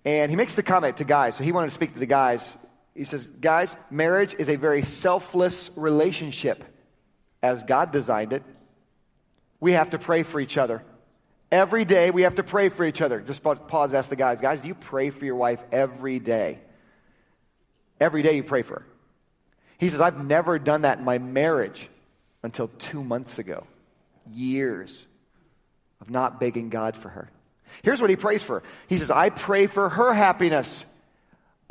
And 0.04 0.30
he 0.30 0.36
makes 0.36 0.54
the 0.54 0.62
comment 0.62 0.96
to 0.96 1.04
guys. 1.04 1.36
So 1.36 1.44
he 1.44 1.52
wanted 1.52 1.68
to 1.68 1.74
speak 1.74 1.92
to 1.94 2.00
the 2.00 2.06
guys. 2.06 2.54
He 2.94 3.04
says, 3.04 3.24
Guys, 3.26 3.76
marriage 3.90 4.34
is 4.38 4.48
a 4.48 4.56
very 4.56 4.82
selfless 4.82 5.70
relationship 5.76 6.64
as 7.42 7.64
God 7.64 7.92
designed 7.92 8.32
it. 8.32 8.42
We 9.60 9.72
have 9.72 9.90
to 9.90 9.98
pray 9.98 10.22
for 10.22 10.40
each 10.40 10.58
other. 10.58 10.82
Every 11.50 11.84
day 11.84 12.10
we 12.10 12.22
have 12.22 12.36
to 12.36 12.42
pray 12.42 12.70
for 12.70 12.84
each 12.84 13.02
other. 13.02 13.20
Just 13.20 13.42
pause, 13.42 13.92
ask 13.94 14.08
the 14.08 14.16
guys, 14.16 14.40
guys, 14.40 14.60
do 14.60 14.68
you 14.68 14.74
pray 14.74 15.10
for 15.10 15.24
your 15.24 15.36
wife 15.36 15.60
every 15.70 16.18
day? 16.18 16.58
Every 18.00 18.22
day 18.22 18.36
you 18.36 18.42
pray 18.42 18.62
for 18.62 18.80
her. 18.80 18.86
He 19.78 19.88
says, 19.88 20.00
I've 20.00 20.24
never 20.24 20.58
done 20.58 20.82
that 20.82 20.98
in 20.98 21.04
my 21.04 21.18
marriage 21.18 21.88
until 22.42 22.68
two 22.78 23.02
months 23.04 23.38
ago. 23.38 23.66
Years 24.32 25.04
of 26.00 26.08
not 26.10 26.40
begging 26.40 26.68
God 26.68 26.96
for 26.96 27.08
her. 27.08 27.30
Here's 27.82 28.00
what 28.00 28.10
he 28.10 28.16
prays 28.16 28.42
for. 28.42 28.62
He 28.88 28.98
says, 28.98 29.10
I 29.10 29.30
pray 29.30 29.66
for 29.66 29.88
her 29.88 30.12
happiness. 30.12 30.84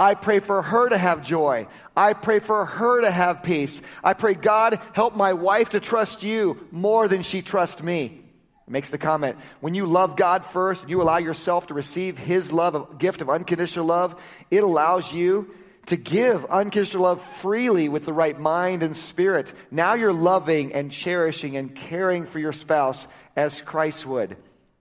I 0.02 0.16
pray 0.16 0.40
for 0.40 0.64
her 0.64 0.90
to 0.90 0.98
have 0.98 1.22
joy. 1.22 1.68
I 1.96 2.14
pray 2.14 2.40
for 2.40 2.66
her 2.66 3.02
to 3.02 3.12
have 3.12 3.44
peace. 3.44 3.84
I 4.04 4.14
pray, 4.14 4.34
God, 4.34 4.82
help 4.94 5.16
my 5.16 5.34
wife 5.34 5.70
to 5.70 5.80
trust 5.80 6.24
you 6.24 6.68
more 6.72 7.08
than 7.08 7.22
she 7.22 7.44
trusts 7.44 7.84
me. 7.84 8.24
He 8.66 8.72
makes 8.72 8.90
the 8.90 8.98
comment 8.98 9.38
when 9.60 9.76
you 9.76 9.86
love 9.86 10.16
God 10.16 10.44
first 10.44 10.90
you 10.90 11.04
allow 11.04 11.18
yourself 11.18 11.68
to 11.68 11.76
receive 11.76 12.18
his 12.18 12.52
love, 12.52 12.74
a 12.74 12.88
gift 12.96 13.22
of 13.22 13.30
unconditional 13.30 13.86
love, 13.86 14.20
it 14.50 14.64
allows 14.64 15.14
you 15.14 15.54
to 15.86 15.98
give 15.98 16.46
unconditional 16.46 17.04
love 17.04 17.22
freely 17.22 17.88
with 17.88 18.06
the 18.06 18.14
right 18.14 18.40
mind 18.40 18.82
and 18.82 18.98
spirit. 18.98 19.54
Now 19.70 19.94
you're 19.94 20.14
loving 20.14 20.74
and 20.74 20.92
cherishing 20.92 21.58
and 21.58 21.76
caring 21.76 22.26
for 22.26 22.40
your 22.40 22.54
spouse 22.54 23.08
as 23.36 23.62
Christ 23.62 24.08
would. 24.08 24.36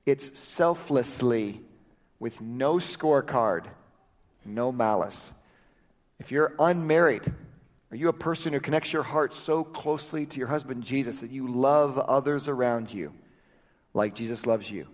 It's 0.07 0.39
selflessly 0.39 1.61
with 2.19 2.41
no 2.41 2.77
scorecard 2.77 3.67
no 4.45 4.73
malice. 4.73 5.31
If 6.19 6.31
you're 6.31 6.55
unmarried, 6.59 7.33
are 7.91 7.97
you 7.97 8.09
a 8.09 8.13
person 8.13 8.53
who 8.53 8.61
connects 8.61 8.93
your 8.93 9.03
heart 9.03 9.35
so 9.35 9.65
closely 9.65 10.27
to 10.27 10.39
your 10.39 10.49
husband 10.49 10.85
Jesus 10.85 11.21
that 11.21 11.31
you 11.31 11.49
love 11.49 11.99
others 11.99 12.47
around 12.49 12.93
you 12.93 13.13
like 13.95 14.15
Jesus 14.15 14.47
loves 14.47 14.71
you? 14.71 14.87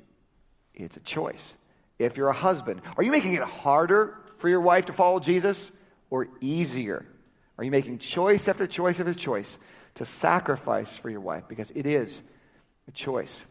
It's 0.74 0.96
a 0.96 1.00
choice. 1.00 1.52
If 1.98 2.16
you're 2.16 2.28
a 2.28 2.34
husband, 2.34 2.82
are 2.96 3.02
you 3.02 3.10
making 3.10 3.34
it 3.34 3.42
harder 3.42 4.18
for 4.38 4.48
your 4.48 4.60
wife 4.60 4.86
to 4.86 4.92
follow 4.92 5.20
Jesus 5.20 5.70
or 6.10 6.28
easier? 6.40 7.04
Are 7.58 7.64
you 7.64 7.70
making 7.70 7.98
choice 7.98 8.48
after 8.48 8.66
choice 8.66 9.00
after 9.00 9.14
choice 9.14 9.58
to 9.94 10.04
sacrifice 10.04 10.96
for 10.96 11.10
your 11.10 11.20
wife? 11.20 11.44
Because 11.48 11.70
it 11.74 11.86
is 11.86 12.20
a 12.86 12.92
choice. 12.92 13.42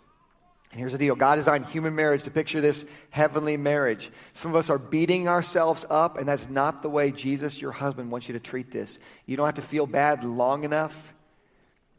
And 0.76 0.82
here's 0.82 0.92
the 0.92 0.98
deal 0.98 1.16
God 1.16 1.38
designed 1.38 1.68
human 1.68 1.96
marriage 1.96 2.24
to 2.24 2.32
picture 2.32 2.60
this 2.60 2.84
heavenly 3.10 3.56
marriage. 3.56 4.12
Some 4.34 4.52
of 4.52 4.58
us 4.58 4.70
are 4.70 4.78
beating 4.78 5.30
ourselves 5.30 5.86
up, 5.90 6.18
and 6.18 6.28
that's 6.28 6.50
not 6.50 6.82
the 6.82 6.90
way 6.90 7.12
Jesus, 7.12 7.62
your 7.62 7.72
husband, 7.72 8.12
wants 8.12 8.28
you 8.28 8.34
to 8.34 8.42
treat 8.42 8.74
this. 8.74 9.00
You 9.26 9.38
don't 9.38 9.46
have 9.46 9.56
to 9.56 9.62
feel 9.62 9.88
bad 9.88 10.26
long 10.26 10.66
enough. 10.66 11.14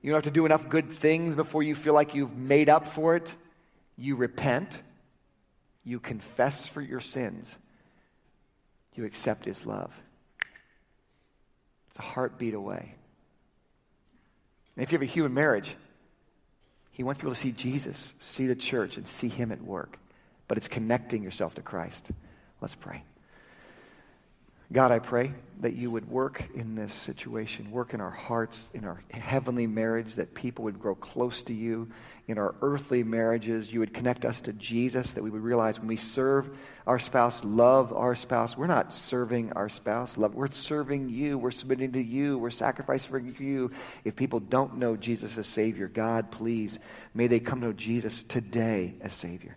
You 0.02 0.10
don't 0.10 0.18
have 0.18 0.30
to 0.30 0.30
do 0.30 0.44
enough 0.44 0.68
good 0.68 0.92
things 0.92 1.36
before 1.36 1.62
you 1.62 1.74
feel 1.74 1.94
like 1.94 2.14
you've 2.14 2.36
made 2.36 2.68
up 2.68 2.86
for 2.86 3.16
it. 3.16 3.34
You 3.96 4.14
repent, 4.14 4.78
you 5.82 5.98
confess 5.98 6.66
for 6.66 6.82
your 6.82 7.00
sins, 7.00 7.56
you 8.94 9.06
accept 9.06 9.46
his 9.46 9.64
love. 9.64 9.90
It's 11.88 11.98
a 11.98 12.02
heartbeat 12.02 12.52
away. 12.52 12.94
And 14.76 14.82
if 14.82 14.92
you 14.92 14.96
have 14.96 15.02
a 15.02 15.10
human 15.10 15.32
marriage, 15.32 15.74
he 16.96 17.02
wants 17.02 17.20
people 17.20 17.35
to 17.35 17.38
see 17.38 17.52
Jesus, 17.52 18.14
see 18.20 18.46
the 18.46 18.54
church, 18.56 18.96
and 18.96 19.06
see 19.06 19.28
Him 19.28 19.52
at 19.52 19.61
work. 19.61 19.98
But 20.48 20.56
it's 20.56 20.66
connecting 20.66 21.22
yourself 21.22 21.54
to 21.56 21.61
Christ. 21.61 22.11
Let's 22.62 22.74
pray. 22.74 23.02
God, 24.72 24.90
I 24.90 24.98
pray 24.98 25.33
that 25.61 25.74
you 25.74 25.90
would 25.90 26.11
work 26.11 26.42
in 26.55 26.74
this 26.74 26.92
situation, 26.92 27.70
work 27.70 27.94
in 27.94 28.00
our 28.00 28.11
hearts, 28.11 28.68
in 28.74 28.85
our 28.85 29.00
heavenly 29.12 29.66
marriage, 29.66 30.14
that 30.16 30.35
people 30.35 30.64
would 30.64 30.81
grow 30.81 30.94
close 30.94 31.44
to 31.44 31.55
you. 31.55 31.88
In 32.26 32.37
our 32.37 32.55
earthly 32.61 33.05
marriages, 33.05 33.72
you 33.72 33.79
would 33.81 33.94
connect 33.94 34.24
us 34.24 34.40
to 34.42 34.52
Jesus, 34.52 35.12
that 35.12 35.22
we 35.22 35.31
would 35.31 35.40
realize 35.40 35.79
when 35.79 35.87
we 35.87 35.96
serve 35.96 36.50
our 36.85 36.98
spouse, 36.98 37.44
love 37.44 37.92
our 37.92 38.16
spouse, 38.16 38.57
we're 38.57 38.66
not 38.66 38.92
serving 38.92 39.52
our 39.52 39.68
spouse, 39.68 40.18
love, 40.18 40.35
we're 40.35 40.50
serving 40.50 41.09
you, 41.09 41.38
we're 41.38 41.52
submitting 41.52 41.92
to 41.92 42.02
you, 42.02 42.37
we're 42.37 42.50
sacrificing 42.50 43.11
for 43.11 43.18
you. 43.18 43.70
If 44.05 44.16
people 44.16 44.40
don't 44.40 44.79
know 44.79 44.96
Jesus 44.96 45.38
as 45.38 45.46
Savior, 45.46 45.87
God, 45.87 46.33
please, 46.33 46.79
may 47.14 47.29
they 47.29 47.38
come 47.38 47.61
to 47.61 47.68
know 47.68 47.72
Jesus 47.72 48.24
today 48.24 48.96
as 49.00 49.14
Savior. 49.14 49.57